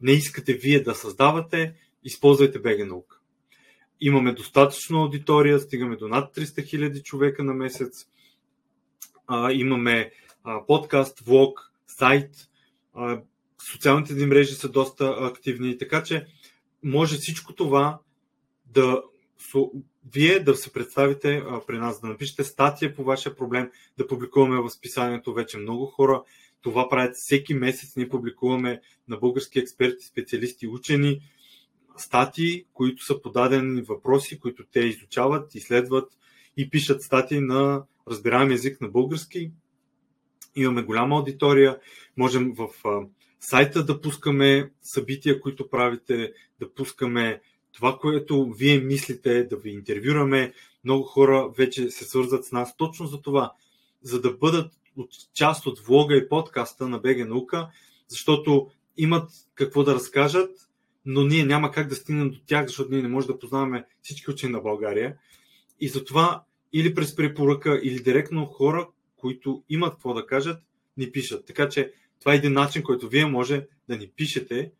не 0.00 0.12
искате 0.12 0.52
вие 0.52 0.82
да 0.82 0.94
създавате, 0.94 1.74
използвайте 2.04 2.58
БГ 2.58 2.86
наука. 2.86 3.18
Имаме 4.00 4.32
достатъчно 4.32 5.02
аудитория, 5.02 5.60
стигаме 5.60 5.96
до 5.96 6.08
над 6.08 6.36
300 6.36 6.42
000 6.42 7.02
човека 7.02 7.44
на 7.44 7.54
месец. 7.54 8.08
А, 9.26 9.52
имаме 9.52 10.12
а, 10.44 10.66
подкаст, 10.66 11.20
влог, 11.20 11.72
сайт. 11.86 12.30
А, 12.94 13.20
социалните 13.72 14.14
ни 14.14 14.26
мрежи 14.26 14.54
са 14.54 14.68
доста 14.68 15.16
активни, 15.20 15.78
така 15.78 16.02
че 16.02 16.26
може 16.82 17.16
всичко 17.16 17.54
това 17.54 17.98
да 18.66 19.02
вие 20.12 20.40
да 20.40 20.56
се 20.56 20.72
представите 20.72 21.36
а, 21.36 21.60
при 21.66 21.78
нас, 21.78 22.00
да 22.00 22.06
напишете 22.06 22.44
статия 22.44 22.94
по 22.94 23.04
вашия 23.04 23.36
проблем, 23.36 23.70
да 23.98 24.06
публикуваме 24.06 24.60
в 24.60 24.70
списанието 24.70 25.34
вече 25.34 25.58
много 25.58 25.86
хора. 25.86 26.22
Това 26.60 26.88
правят 26.88 27.16
всеки 27.16 27.54
месец. 27.54 27.96
Ние 27.96 28.08
публикуваме 28.08 28.80
на 29.08 29.16
български 29.16 29.58
експерти, 29.58 30.06
специалисти, 30.06 30.66
учени 30.66 31.20
статии, 31.96 32.64
които 32.72 33.04
са 33.04 33.22
подадени 33.22 33.82
въпроси, 33.82 34.40
които 34.40 34.64
те 34.72 34.80
изучават, 34.80 35.54
изследват 35.54 36.12
и 36.56 36.70
пишат 36.70 37.02
статии 37.02 37.40
на 37.40 37.84
разбираем 38.08 38.50
език 38.50 38.80
на 38.80 38.88
български. 38.88 39.50
Имаме 40.56 40.82
голяма 40.82 41.16
аудитория. 41.16 41.78
Можем 42.16 42.54
в 42.54 42.68
а, 42.84 43.00
сайта 43.40 43.84
да 43.84 44.00
пускаме 44.00 44.70
събития, 44.82 45.40
които 45.40 45.70
правите, 45.70 46.32
да 46.60 46.74
пускаме 46.74 47.40
това, 47.78 47.98
което 47.98 48.52
вие 48.52 48.80
мислите, 48.80 49.44
да 49.44 49.56
ви 49.56 49.70
интервюраме. 49.70 50.52
Много 50.84 51.02
хора 51.02 51.48
вече 51.58 51.90
се 51.90 52.04
свързват 52.04 52.44
с 52.44 52.52
нас 52.52 52.76
точно 52.76 53.06
за 53.06 53.22
това, 53.22 53.52
за 54.02 54.20
да 54.20 54.32
бъдат 54.32 54.72
част 55.34 55.66
от 55.66 55.78
влога 55.78 56.16
и 56.16 56.28
подкаста 56.28 56.88
на 56.88 56.98
БГ 56.98 57.28
Наука, 57.28 57.68
защото 58.08 58.70
имат 58.96 59.30
какво 59.54 59.84
да 59.84 59.94
разкажат, 59.94 60.50
но 61.04 61.24
ние 61.24 61.44
няма 61.44 61.70
как 61.70 61.88
да 61.88 61.94
стигнем 61.94 62.30
до 62.30 62.38
тях, 62.46 62.66
защото 62.66 62.92
ние 62.92 63.02
не 63.02 63.08
можем 63.08 63.26
да 63.32 63.38
познаваме 63.38 63.84
всички 64.02 64.30
учени 64.30 64.52
на 64.52 64.60
България. 64.60 65.16
И 65.80 65.88
затова 65.88 66.42
или 66.72 66.94
през 66.94 67.16
препоръка, 67.16 67.80
или 67.82 68.02
директно 68.02 68.46
хора, 68.46 68.88
които 69.16 69.64
имат 69.68 69.94
какво 69.94 70.14
да 70.14 70.26
кажат, 70.26 70.62
ни 70.96 71.12
пишат. 71.12 71.46
Така 71.46 71.68
че 71.68 71.92
това 72.20 72.32
е 72.32 72.36
един 72.36 72.52
начин, 72.52 72.82
който 72.82 73.08
вие 73.08 73.26
може 73.26 73.66
да 73.88 73.96
ни 73.96 74.10
пишете 74.16 74.72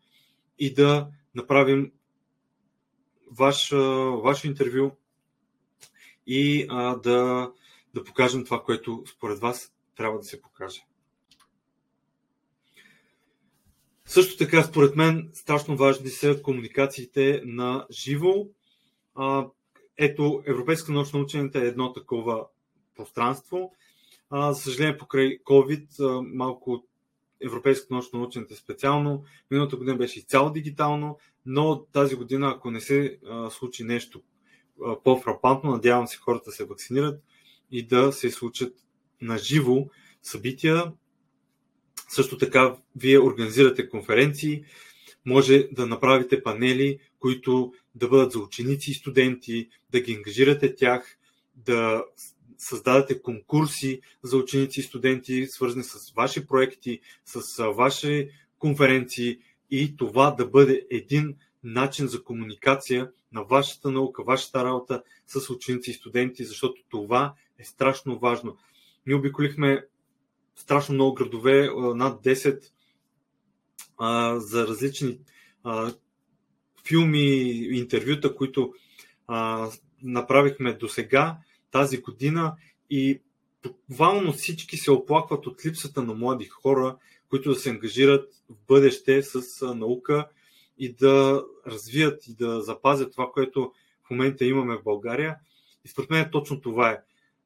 и 0.59 0.73
да 0.73 1.07
направим 1.35 1.91
ваш, 3.31 3.71
ваше 4.23 4.47
интервю 4.47 4.91
и 6.27 6.65
а, 6.69 6.95
да, 6.95 7.51
да 7.93 8.03
покажем 8.03 8.45
това, 8.45 8.63
което 8.63 9.03
според 9.07 9.39
вас 9.39 9.73
трябва 9.95 10.19
да 10.19 10.23
се 10.23 10.41
покаже. 10.41 10.85
Също 14.05 14.37
така, 14.37 14.63
според 14.63 14.95
мен, 14.95 15.29
страшно 15.33 15.77
важни 15.77 16.09
са 16.09 16.41
комуникациите 16.41 17.41
на 17.45 17.85
живо. 17.91 18.47
А, 19.15 19.47
ето, 19.97 20.43
Европейска 20.45 20.91
научна 20.91 21.19
учените 21.19 21.59
е 21.59 21.67
едно 21.67 21.93
такова 21.93 22.45
пространство. 22.95 23.73
А, 24.29 24.53
за 24.53 24.61
съжаление, 24.61 24.97
покрай 24.97 25.39
COVID, 25.43 26.21
малко 26.33 26.85
Европейското 27.41 27.93
научно 27.93 28.23
учените 28.23 28.55
специално. 28.55 29.23
Миналата 29.51 29.75
година 29.75 29.97
беше 29.97 30.19
изцяло 30.19 30.49
дигитално, 30.49 31.17
но 31.51 31.85
тази 31.85 32.15
година, 32.15 32.53
ако 32.55 32.71
не 32.71 32.81
се 32.81 33.17
а, 33.29 33.49
случи 33.49 33.83
нещо 33.83 34.21
по-фрапантно, 35.03 35.71
надявам 35.71 36.07
се 36.07 36.17
хората 36.17 36.45
да 36.45 36.51
се 36.51 36.65
вакцинират 36.65 37.23
и 37.71 37.87
да 37.87 38.11
се 38.11 38.31
случат 38.31 38.73
на 39.21 39.37
живо 39.37 39.87
събития. 40.23 40.91
Също 42.09 42.37
така, 42.37 42.75
вие 42.95 43.19
организирате 43.19 43.89
конференции, 43.89 44.63
може 45.25 45.67
да 45.71 45.85
направите 45.85 46.43
панели, 46.43 46.99
които 47.19 47.73
да 47.95 48.07
бъдат 48.07 48.31
за 48.31 48.39
ученици 48.39 48.91
и 48.91 48.93
студенти, 48.93 49.69
да 49.89 49.99
ги 49.99 50.13
ангажирате 50.13 50.75
тях, 50.75 51.17
да 51.55 52.03
създадете 52.57 53.21
конкурси 53.21 54.01
за 54.23 54.37
ученици 54.37 54.79
и 54.79 54.83
студенти, 54.83 55.47
свързани 55.47 55.83
с 55.83 56.11
ваши 56.15 56.47
проекти, 56.47 56.99
с 57.25 57.63
ваши 57.73 58.29
конференции 58.59 59.39
и 59.71 59.97
това 59.97 60.31
да 60.31 60.45
бъде 60.47 60.87
един 60.91 61.35
начин 61.63 62.07
за 62.07 62.23
комуникация 62.23 63.11
на 63.31 63.43
вашата 63.43 63.91
наука, 63.91 64.23
вашата 64.23 64.63
работа 64.63 65.03
с 65.27 65.49
ученици 65.49 65.91
и 65.91 65.93
студенти, 65.93 66.43
защото 66.43 66.81
това 66.89 67.33
е 67.59 67.63
страшно 67.63 68.19
важно. 68.19 68.57
Ние 69.05 69.15
обиколихме 69.15 69.85
страшно 70.55 70.95
много 70.95 71.13
градове, 71.13 71.69
над 71.95 72.23
10 72.23 72.63
за 74.39 74.67
различни 74.67 75.19
филми, 76.87 77.27
интервюта, 77.77 78.35
които 78.35 78.73
направихме 80.01 80.73
до 80.73 80.89
сега 80.89 81.37
тази 81.71 82.01
година 82.01 82.55
и 82.89 83.21
буквално 83.63 84.33
всички 84.33 84.77
се 84.77 84.91
оплакват 84.91 85.47
от 85.47 85.65
липсата 85.65 86.03
на 86.03 86.13
млади 86.13 86.45
хора, 86.45 86.97
които 87.29 87.49
да 87.49 87.55
се 87.55 87.69
ангажират 87.69 88.33
в 88.49 88.55
бъдеще 88.67 89.23
с 89.23 89.65
наука 89.75 90.27
и 90.77 90.93
да 90.93 91.45
развият 91.67 92.27
и 92.27 92.35
да 92.35 92.61
запазят 92.61 93.11
това, 93.11 93.31
което 93.31 93.73
в 94.05 94.09
момента 94.09 94.45
имаме 94.45 94.77
в 94.77 94.83
България. 94.83 95.35
И 95.85 95.87
според 95.87 96.09
мен 96.09 96.29
точно 96.31 96.61
това 96.61 96.89
е. 96.89 97.01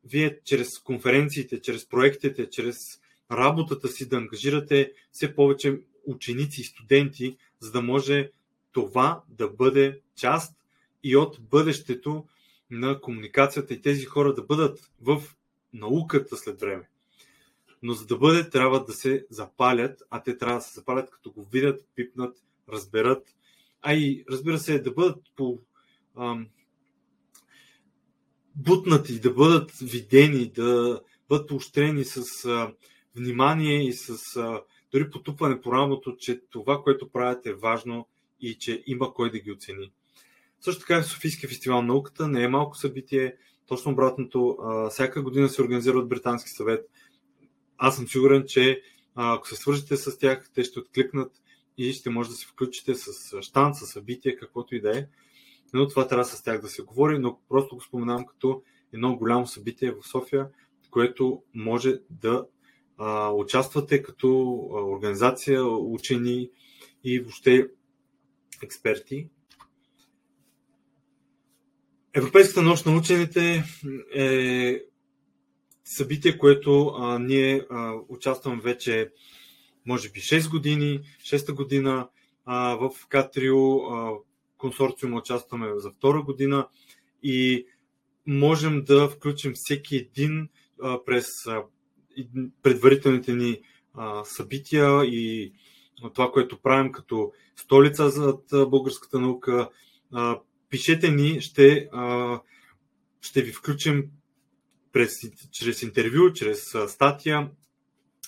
Вие 0.06 0.40
чрез 0.46 0.80
конференциите, 0.80 1.62
чрез 1.62 1.90
проектите, 1.90 2.50
чрез 2.50 3.00
работата 3.32 3.88
си 3.88 4.10
да 4.10 4.18
ангажирате 4.18 4.94
все 5.12 5.36
повече 5.36 5.80
ученици 6.06 6.62
и 6.62 6.64
студенти, 6.64 7.38
за 7.60 7.72
да 7.72 7.82
може 7.82 8.32
това 8.72 9.24
да 9.30 9.50
бъде 9.50 10.00
част 10.16 10.56
и 11.04 11.18
от 11.18 11.38
бъдещето 11.42 12.26
на 12.72 13.02
комуникацията 13.02 13.74
и 13.74 13.82
тези 13.82 14.06
хора 14.06 14.34
да 14.34 14.42
бъдат 14.42 14.92
в 15.02 15.24
науката 15.74 16.38
след 16.38 16.60
време. 16.60 16.90
Но 17.84 17.94
за 17.94 18.06
да 18.06 18.18
бъде, 18.18 18.50
трябва 18.50 18.86
да 18.86 18.94
се 18.94 19.26
запалят, 19.30 20.04
а 20.10 20.24
те 20.24 20.38
трябва 20.38 20.56
да 20.56 20.62
се 20.62 20.74
запалят 20.74 21.10
като 21.10 21.32
го 21.32 21.44
видят, 21.44 21.88
пипнат, 21.96 22.38
разберат, 22.70 23.28
а 23.82 23.94
и 23.94 24.26
разбира 24.30 24.60
се, 24.60 24.80
да 24.80 24.92
бъдат 24.92 25.24
по 25.36 25.60
ам, 26.18 26.48
бутнати, 28.56 29.20
да 29.20 29.34
бъдат 29.34 29.72
видени, 29.82 30.52
да 30.52 31.02
бъдат 31.30 31.48
поощрени 31.48 32.06
с 32.06 32.46
а, 32.46 32.74
внимание 33.16 33.88
и 33.88 33.94
с 33.94 34.36
а, 34.36 34.62
дори 34.92 35.10
потупване 35.10 35.62
по 35.62 35.72
рамото, 35.72 36.16
че 36.18 36.42
това, 36.50 36.82
което 36.84 37.10
правят 37.10 37.46
е 37.46 37.54
важно 37.54 38.08
и 38.42 38.58
че 38.58 38.84
има 38.88 39.14
кой 39.14 39.32
да 39.32 39.40
ги 39.40 39.52
оцени. 39.52 39.92
Също 40.62 40.80
така 40.80 41.00
и 41.00 41.04
Софийския 41.04 41.50
фестивал 41.50 41.82
на 41.82 41.88
науката 41.88 42.28
не 42.28 42.44
е 42.44 42.48
малко 42.48 42.78
събитие, 42.78 43.36
точно 43.68 43.92
обратното. 43.92 44.58
Всяка 44.92 45.22
година 45.22 45.50
се 45.50 45.62
организира 45.62 45.98
от 45.98 46.10
Британски 46.10 46.50
съвет. 46.50 46.90
Аз 47.78 47.96
съм 47.96 48.08
сигурен, 48.08 48.44
че 48.48 48.82
ако 49.16 49.48
се 49.48 49.56
свържете 49.56 49.98
с 49.98 50.18
тях, 50.18 50.50
те 50.54 50.64
ще 50.64 50.80
откликнат 50.80 51.42
и 51.78 51.94
ще 51.94 52.10
може 52.10 52.30
да 52.30 52.36
се 52.36 52.48
включите 52.48 52.96
с 52.96 53.42
штант, 53.42 53.76
с 53.76 53.88
събитие, 53.88 54.36
каквото 54.36 54.76
и 54.76 54.82
да 54.82 55.00
е. 55.00 55.08
Но 55.74 55.88
това 55.88 56.08
трябва 56.08 56.26
с 56.26 56.44
тях 56.44 56.62
да 56.62 56.68
се 56.68 56.82
говори, 56.82 57.20
но 57.20 57.40
просто 57.50 57.76
го 57.76 57.82
споменавам 57.82 58.26
като 58.26 58.64
едно 58.94 59.16
голямо 59.16 59.48
събитие 59.48 59.92
в 59.92 60.08
София, 60.08 60.48
което 60.92 61.44
може 61.54 62.00
да 62.10 62.46
а, 62.98 63.30
участвате 63.30 64.04
като 64.04 64.30
организация, 64.72 65.66
учени 65.66 66.50
и 67.04 67.20
въобще 67.20 67.68
експерти. 68.64 69.28
Европейската 72.14 72.62
нощ 72.62 72.86
на 72.86 72.96
учените 72.98 73.64
е 74.16 74.84
събитие, 75.84 76.38
което 76.38 76.88
а, 76.88 77.20
ние 77.20 77.66
а, 77.70 77.94
участваме 78.10 78.62
вече, 78.62 79.12
може 79.86 80.10
би, 80.10 80.20
6 80.20 80.52
години, 80.52 81.00
6-та 81.24 81.54
година 81.54 82.08
а, 82.46 82.76
в 82.76 82.92
Катрио, 83.10 83.78
а, 83.78 84.12
консорциум 84.58 85.14
участваме 85.14 85.68
за 85.76 85.92
втора 85.92 86.22
година 86.22 86.68
и 87.24 87.66
можем 88.28 88.84
да 88.84 89.10
включим 89.10 89.54
всеки 89.56 89.96
един 89.96 90.50
а, 90.82 91.04
през 91.04 91.26
а, 91.48 91.64
предварителните 92.64 93.34
ни 93.34 93.62
а, 93.94 94.24
събития 94.26 95.06
и 95.06 95.54
това, 96.14 96.32
което 96.32 96.62
правим 96.62 96.92
като 96.92 97.32
столица 97.56 98.10
за 98.10 98.66
българската 98.66 99.20
наука. 99.20 99.70
А, 100.12 100.40
пишете 100.70 101.12
ни, 101.12 101.42
ще, 101.42 101.90
а, 101.92 102.40
ще 103.22 103.42
ви 103.42 103.52
включим 103.52 104.10
през, 104.94 105.32
чрез 105.52 105.84
интервю, 105.84 106.34
чрез 106.34 106.76
статия 106.88 107.50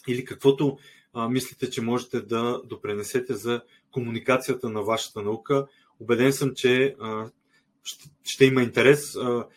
или 0.07 0.25
каквото 0.25 0.77
а, 1.13 1.29
мислите, 1.29 1.69
че 1.69 1.81
можете 1.81 2.21
да 2.21 2.61
допренесете 2.65 3.33
за 3.33 3.61
комуникацията 3.91 4.69
на 4.69 4.81
вашата 4.81 5.21
наука. 5.21 5.67
Обеден 5.99 6.33
съм, 6.33 6.55
че 6.55 6.95
а, 6.99 7.29
ще, 7.83 8.09
ще 8.23 8.45
има 8.45 8.61
интерес. 8.61 9.15
А, 9.15 9.47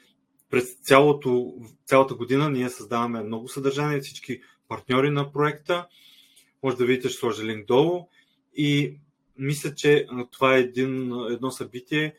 през 0.50 0.74
цялото, 0.74 1.54
цялата 1.86 2.14
година 2.14 2.50
ние 2.50 2.70
създаваме 2.70 3.22
много 3.22 3.48
съдържание, 3.48 4.00
всички 4.00 4.40
партньори 4.68 5.10
на 5.10 5.32
проекта. 5.32 5.86
Може 6.62 6.76
да 6.76 6.86
видите, 6.86 7.08
ще 7.08 7.18
сложа 7.18 7.44
линк 7.44 7.66
долу. 7.66 8.08
И 8.56 8.98
мисля, 9.38 9.74
че 9.74 10.06
това 10.30 10.56
е 10.56 10.60
един, 10.60 11.12
едно 11.30 11.50
събитие, 11.50 12.14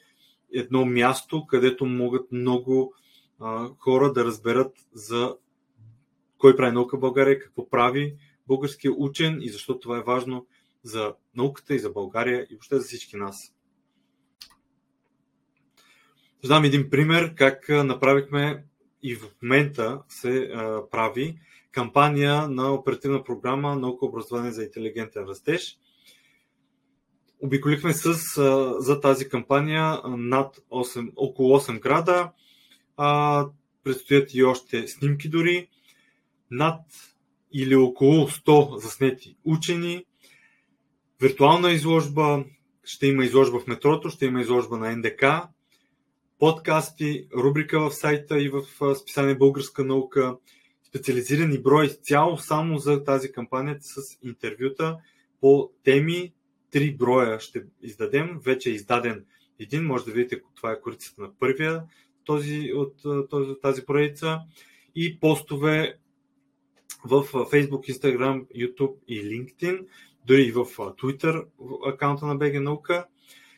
едно 0.54 0.86
място, 0.86 1.46
където 1.48 1.86
могат 1.86 2.32
много 2.32 2.94
хора 3.80 4.14
да 4.14 4.26
разберат 4.26 4.78
за 4.94 5.36
кой 6.38 6.56
прави 6.56 6.72
наука 6.72 6.98
в 6.98 7.00
България, 7.00 7.40
какво 7.40 7.70
прави 7.70 8.16
българския 8.48 8.94
учен 8.98 9.38
и 9.42 9.50
защо 9.50 9.80
това 9.80 9.98
е 9.98 10.04
важно 10.04 10.48
за 10.84 11.14
науката 11.36 11.76
и 11.76 11.80
за 11.80 11.90
България 11.90 12.48
и 12.50 12.54
въобще 12.54 12.78
за 12.78 12.84
всички 12.84 13.18
нас. 13.18 13.36
Ще 16.40 16.48
дам 16.48 16.64
един 16.64 16.90
пример 16.90 17.36
как 17.36 17.70
направихме 17.70 18.64
и 19.04 19.16
в 19.16 19.26
момента 19.42 20.02
се 20.10 20.40
а, 20.40 20.90
прави 20.90 21.40
кампания 21.72 22.48
на 22.48 22.74
оперативна 22.74 23.24
програма 23.24 23.76
Наука 23.76 24.06
образование 24.06 24.52
за 24.52 24.64
интелигентен 24.64 25.26
растеж. 25.28 25.78
Обиколихме 27.42 27.94
с, 27.94 28.08
а, 28.38 28.76
за 28.82 29.02
тази 29.02 29.30
кампания 29.30 30.02
над 30.06 30.60
8, 30.72 31.12
около 31.16 31.60
8 31.60 31.80
града. 31.80 32.32
А, 33.02 33.48
предстоят 33.84 34.34
и 34.34 34.44
още 34.44 34.88
снимки 34.88 35.30
дори. 35.30 35.68
Над 36.52 36.82
или 37.54 37.76
около 37.76 38.28
100 38.28 38.78
заснети 38.78 39.36
учени. 39.46 40.06
Виртуална 41.22 41.72
изложба, 41.72 42.46
ще 42.84 43.08
има 43.08 43.26
изложба 43.26 43.60
в 43.60 43.68
метрото, 43.68 44.10
ще 44.10 44.26
има 44.26 44.42
изложба 44.42 44.78
на 44.78 44.96
НДК, 44.96 45.26
подкасти, 46.40 47.28
рубрика 47.36 47.80
в 47.80 47.92
сайта 47.92 48.42
и 48.42 48.50
в 48.50 48.64
списание 48.96 49.36
Българска 49.36 49.84
наука, 49.84 50.38
специализирани 50.88 51.62
брой 51.62 51.88
цяло 51.88 52.38
само 52.38 52.78
за 52.78 53.04
тази 53.04 53.32
кампания 53.32 53.78
с 53.82 54.02
интервюта 54.24 54.98
по 55.42 55.72
теми. 55.84 56.34
Три 56.72 56.96
броя 56.96 57.40
ще 57.40 57.64
издадем. 57.82 58.40
Вече 58.46 58.70
е 58.70 58.74
издаден 58.74 59.26
един. 59.60 59.86
Може 59.86 60.06
да 60.06 60.12
видите, 60.12 60.42
това 60.56 60.72
е 60.72 60.82
корицата 60.82 61.22
на 61.22 61.30
първия 61.40 61.84
този, 62.30 62.74
от 62.74 62.94
този, 63.30 63.54
тази 63.62 63.86
поредица. 63.86 64.40
И 64.96 65.20
постове 65.20 65.98
в 67.06 67.24
Facebook, 67.24 67.92
Instagram, 67.94 68.46
YouTube 68.56 68.96
и 69.08 69.22
LinkedIn, 69.22 69.86
дори 70.26 70.42
и 70.42 70.52
в 70.52 70.66
Twitter 70.66 71.46
акаунта 71.86 72.26
на 72.26 72.36
БГ 72.36 72.62
Наука 72.62 73.06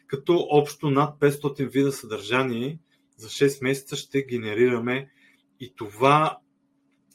като 0.08 0.48
общо 0.50 0.90
над 0.90 1.20
500 1.20 1.70
вида 1.70 1.92
съдържание 1.92 2.80
за 3.18 3.30
6 3.30 3.64
месеца 3.64 3.96
ще 3.96 4.26
генерираме 4.26 5.10
и 5.60 5.74
това, 5.76 6.38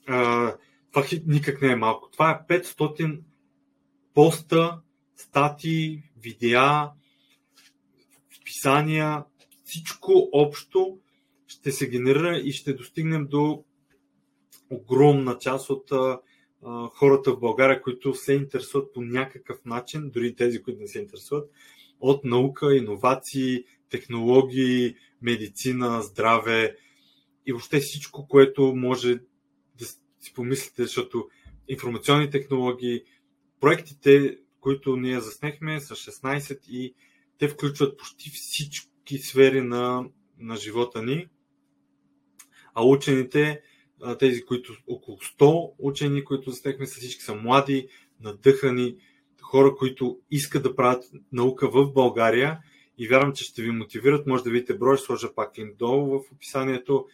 а, 0.07 0.55
това 0.93 1.07
никак 1.27 1.63
не 1.63 1.73
е 1.73 1.77
малко. 1.77 2.11
Това 2.11 2.31
е 2.31 2.61
500 2.61 3.21
поста, 4.15 4.81
статии, 5.17 6.03
видеа, 6.17 6.91
писания, 8.45 9.25
всичко 9.65 10.29
общо 10.33 10.99
ще 11.47 11.73
се 11.73 11.91
генерира 11.91 12.39
и 12.39 12.53
ще 12.53 12.73
достигнем 12.73 13.27
до 13.27 13.65
огромна 14.71 15.39
част 15.39 15.71
от 15.71 15.93
а, 15.93 16.19
хората 16.89 17.33
в 17.33 17.41
България, 17.41 17.83
които 17.83 18.15
се 18.15 18.33
интересуват 18.33 18.93
по 18.95 19.03
някакъв 19.03 19.65
начин, 19.65 20.11
дори 20.11 20.35
тези, 20.35 20.63
които 20.63 20.81
не 20.81 20.89
се 20.89 20.99
интересуват, 20.99 21.51
от 22.01 22.25
наука, 22.25 22.77
иновации, 22.77 23.65
технологии, 23.91 24.95
медицина, 25.23 26.03
здраве 26.03 26.77
и 27.47 27.53
въобще 27.53 27.81
всичко, 27.81 28.29
което 28.29 28.75
може 28.77 29.15
да 29.79 29.85
си 30.21 30.33
помислите, 30.35 30.83
защото 30.83 31.29
информационни 31.69 32.31
технологии, 32.31 33.03
проектите, 33.61 34.39
които 34.61 34.97
ние 34.97 35.21
заснехме, 35.21 35.81
са 35.81 35.95
16 35.95 36.59
и 36.69 36.95
те 37.39 37.49
включват 37.49 37.99
почти 37.99 38.31
всички 38.31 39.19
сфери 39.19 39.61
на, 39.61 40.05
на 40.39 40.57
живота 40.57 41.03
ни. 41.03 41.29
А 42.79 42.85
учените, 42.85 43.61
тези, 44.19 44.45
които 44.45 44.73
около 44.87 45.19
100 45.19 45.73
учени, 45.79 46.25
които 46.25 46.51
заснехме, 46.51 46.87
са 46.87 47.01
всички 47.01 47.23
са 47.23 47.35
млади, 47.35 47.89
надъхани, 48.21 48.97
хора, 49.43 49.75
които 49.77 50.19
искат 50.31 50.63
да 50.63 50.77
правят 50.77 51.05
наука 51.33 51.71
в 51.71 51.93
България 51.93 52.59
и 52.99 53.09
вярвам, 53.09 53.33
че 53.33 53.45
ще 53.45 53.63
ви 53.63 53.71
мотивират. 53.71 54.27
Може 54.27 54.45
да 54.45 54.51
видите 54.51 54.79
брой, 54.79 54.99
сложа 54.99 55.35
пак 55.35 55.59
линк 55.59 55.77
долу 55.77 56.07
в 56.07 56.33
описанието. 56.33 57.07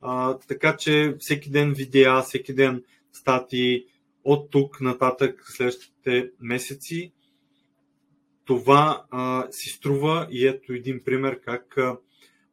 А, 0.00 0.38
така 0.38 0.76
че 0.76 1.16
всеки 1.18 1.50
ден 1.50 1.72
видеа, 1.72 2.22
всеки 2.22 2.54
ден 2.54 2.84
статии 3.12 3.84
от 4.24 4.50
тук 4.50 4.80
нататък 4.80 5.44
следващите 5.46 6.30
месеци. 6.40 7.12
Това 8.44 9.04
а, 9.10 9.46
си 9.50 9.68
струва 9.68 10.28
и 10.30 10.46
ето 10.46 10.72
един 10.72 11.04
пример 11.04 11.40
как 11.40 11.78
а, 11.78 11.98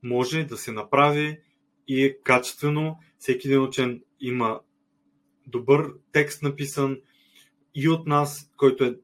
може 0.04 0.44
да 0.44 0.58
се 0.58 0.72
направи 0.72 1.40
и 1.88 2.04
е 2.04 2.18
качествено. 2.18 3.00
Всеки 3.18 3.48
един 3.48 3.64
учен 3.64 4.04
има 4.20 4.60
добър 5.48 5.94
текст 6.12 6.44
написан 6.44 7.02
и 7.76 7.90
от 7.90 8.08
нас, 8.08 8.52
който 8.58 8.84
е 8.84 8.96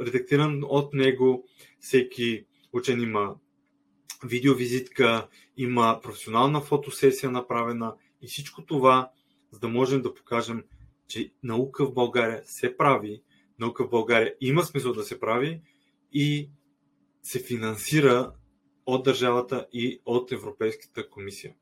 редактиран 0.00 0.60
от 0.64 0.94
него. 0.94 1.48
Всеки 1.80 2.44
учен 2.72 3.00
има 3.00 3.36
видеовизитка, 4.24 5.28
има 5.56 6.00
професионална 6.02 6.60
фотосесия 6.60 7.30
направена 7.30 7.94
и 8.22 8.26
всичко 8.26 8.64
това, 8.64 9.10
за 9.50 9.60
да 9.60 9.68
можем 9.68 10.02
да 10.02 10.14
покажем, 10.14 10.64
че 11.08 11.32
наука 11.42 11.86
в 11.86 11.94
България 11.94 12.42
се 12.44 12.76
прави, 12.76 13.22
наука 13.58 13.84
в 13.84 13.90
България 13.90 14.34
има 14.40 14.64
смисъл 14.64 14.92
да 14.92 15.04
се 15.04 15.20
прави 15.20 15.60
и 16.12 16.50
се 17.22 17.42
финансира 17.42 18.32
от 18.86 19.04
държавата 19.04 19.66
и 19.72 20.00
от 20.04 20.32
Европейската 20.32 21.10
комисия. 21.10 21.54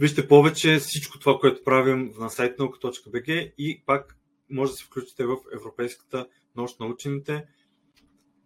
Вижте 0.00 0.28
повече 0.28 0.78
всичко 0.78 1.18
това, 1.18 1.38
което 1.38 1.64
правим 1.64 2.12
на 2.18 2.30
сайт 2.30 2.58
наука.bg 2.58 3.54
и 3.58 3.82
пак 3.86 4.16
може 4.50 4.72
да 4.72 4.78
се 4.78 4.84
включите 4.84 5.26
в 5.26 5.36
Европейската 5.54 6.26
нощ 6.56 6.80
на 6.80 6.86
учените, 6.86 7.44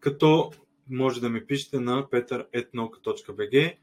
като 0.00 0.52
може 0.90 1.20
да 1.20 1.30
ми 1.30 1.46
пишете 1.46 1.80
на 1.80 2.04
peter.nauka.bg 2.04 3.76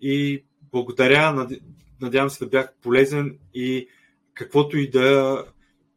и 0.00 0.44
благодаря, 0.72 1.48
надявам 2.00 2.30
се 2.30 2.44
да 2.44 2.50
бях 2.50 2.74
полезен 2.82 3.38
и 3.54 3.88
каквото 4.34 4.78
и 4.78 4.90
да 4.90 5.44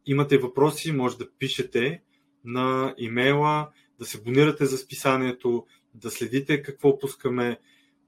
имате 0.06 0.38
въпроси, 0.38 0.92
може 0.92 1.18
да 1.18 1.30
пишете 1.38 2.02
на 2.44 2.94
имейла, 2.98 3.68
да 3.98 4.04
се 4.04 4.18
абонирате 4.18 4.66
за 4.66 4.78
списанието, 4.78 5.66
да 5.94 6.10
следите 6.10 6.62
какво 6.62 6.98
пускаме. 6.98 7.58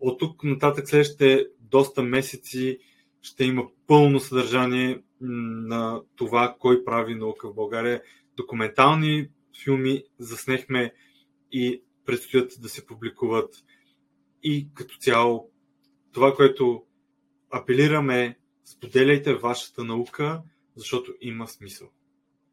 От 0.01 0.19
тук 0.19 0.45
нататък 0.45 0.89
следващите 0.89 1.47
доста 1.61 2.03
месеци 2.03 2.79
ще 3.23 3.45
има 3.45 3.69
пълно 3.87 4.21
съдържание 4.21 5.03
на 5.21 6.03
това, 6.17 6.57
кой 6.59 6.85
прави 6.85 7.15
наука 7.15 7.51
в 7.51 7.55
България. 7.55 8.03
Документални 8.37 9.29
филми 9.65 10.05
заснехме 10.19 10.95
и 11.53 11.83
предстоят 12.07 12.53
да 12.61 12.69
се 12.69 12.87
публикуват. 12.87 13.65
И 14.43 14.69
като 14.75 14.99
цяло, 14.99 15.51
това, 16.13 16.35
което 16.35 16.83
апелираме, 17.51 18.39
споделяйте 18.65 19.35
вашата 19.35 19.85
наука, 19.85 20.43
защото 20.77 21.15
има 21.21 21.49
смисъл. 21.49 21.89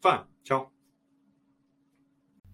Това 0.02 0.16
е. 0.16 0.44
Чао! 0.44 0.77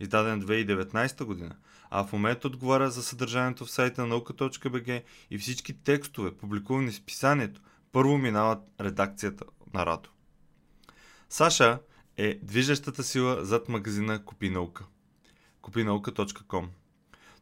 издаден 0.00 0.42
2019 0.42 1.24
година, 1.24 1.56
а 1.90 2.04
в 2.04 2.12
момента 2.12 2.46
отговаря 2.46 2.90
за 2.90 3.02
съдържанието 3.02 3.64
в 3.64 3.70
сайта 3.70 4.02
на 4.02 4.06
и 5.30 5.38
всички 5.38 5.82
текстове, 5.82 6.36
публикувани 6.36 6.92
в 6.92 7.04
писанието, 7.04 7.60
първо 7.92 8.18
минават 8.18 8.58
редакцията 8.80 9.44
на 9.74 9.86
Радо. 9.86 10.08
Саша 11.28 11.78
е 12.16 12.38
движещата 12.42 13.02
сила 13.02 13.44
зад 13.44 13.68
магазина 13.68 14.24
Купи 14.24 14.50
наука. 14.50 14.84
Купинаука.com 15.62 16.66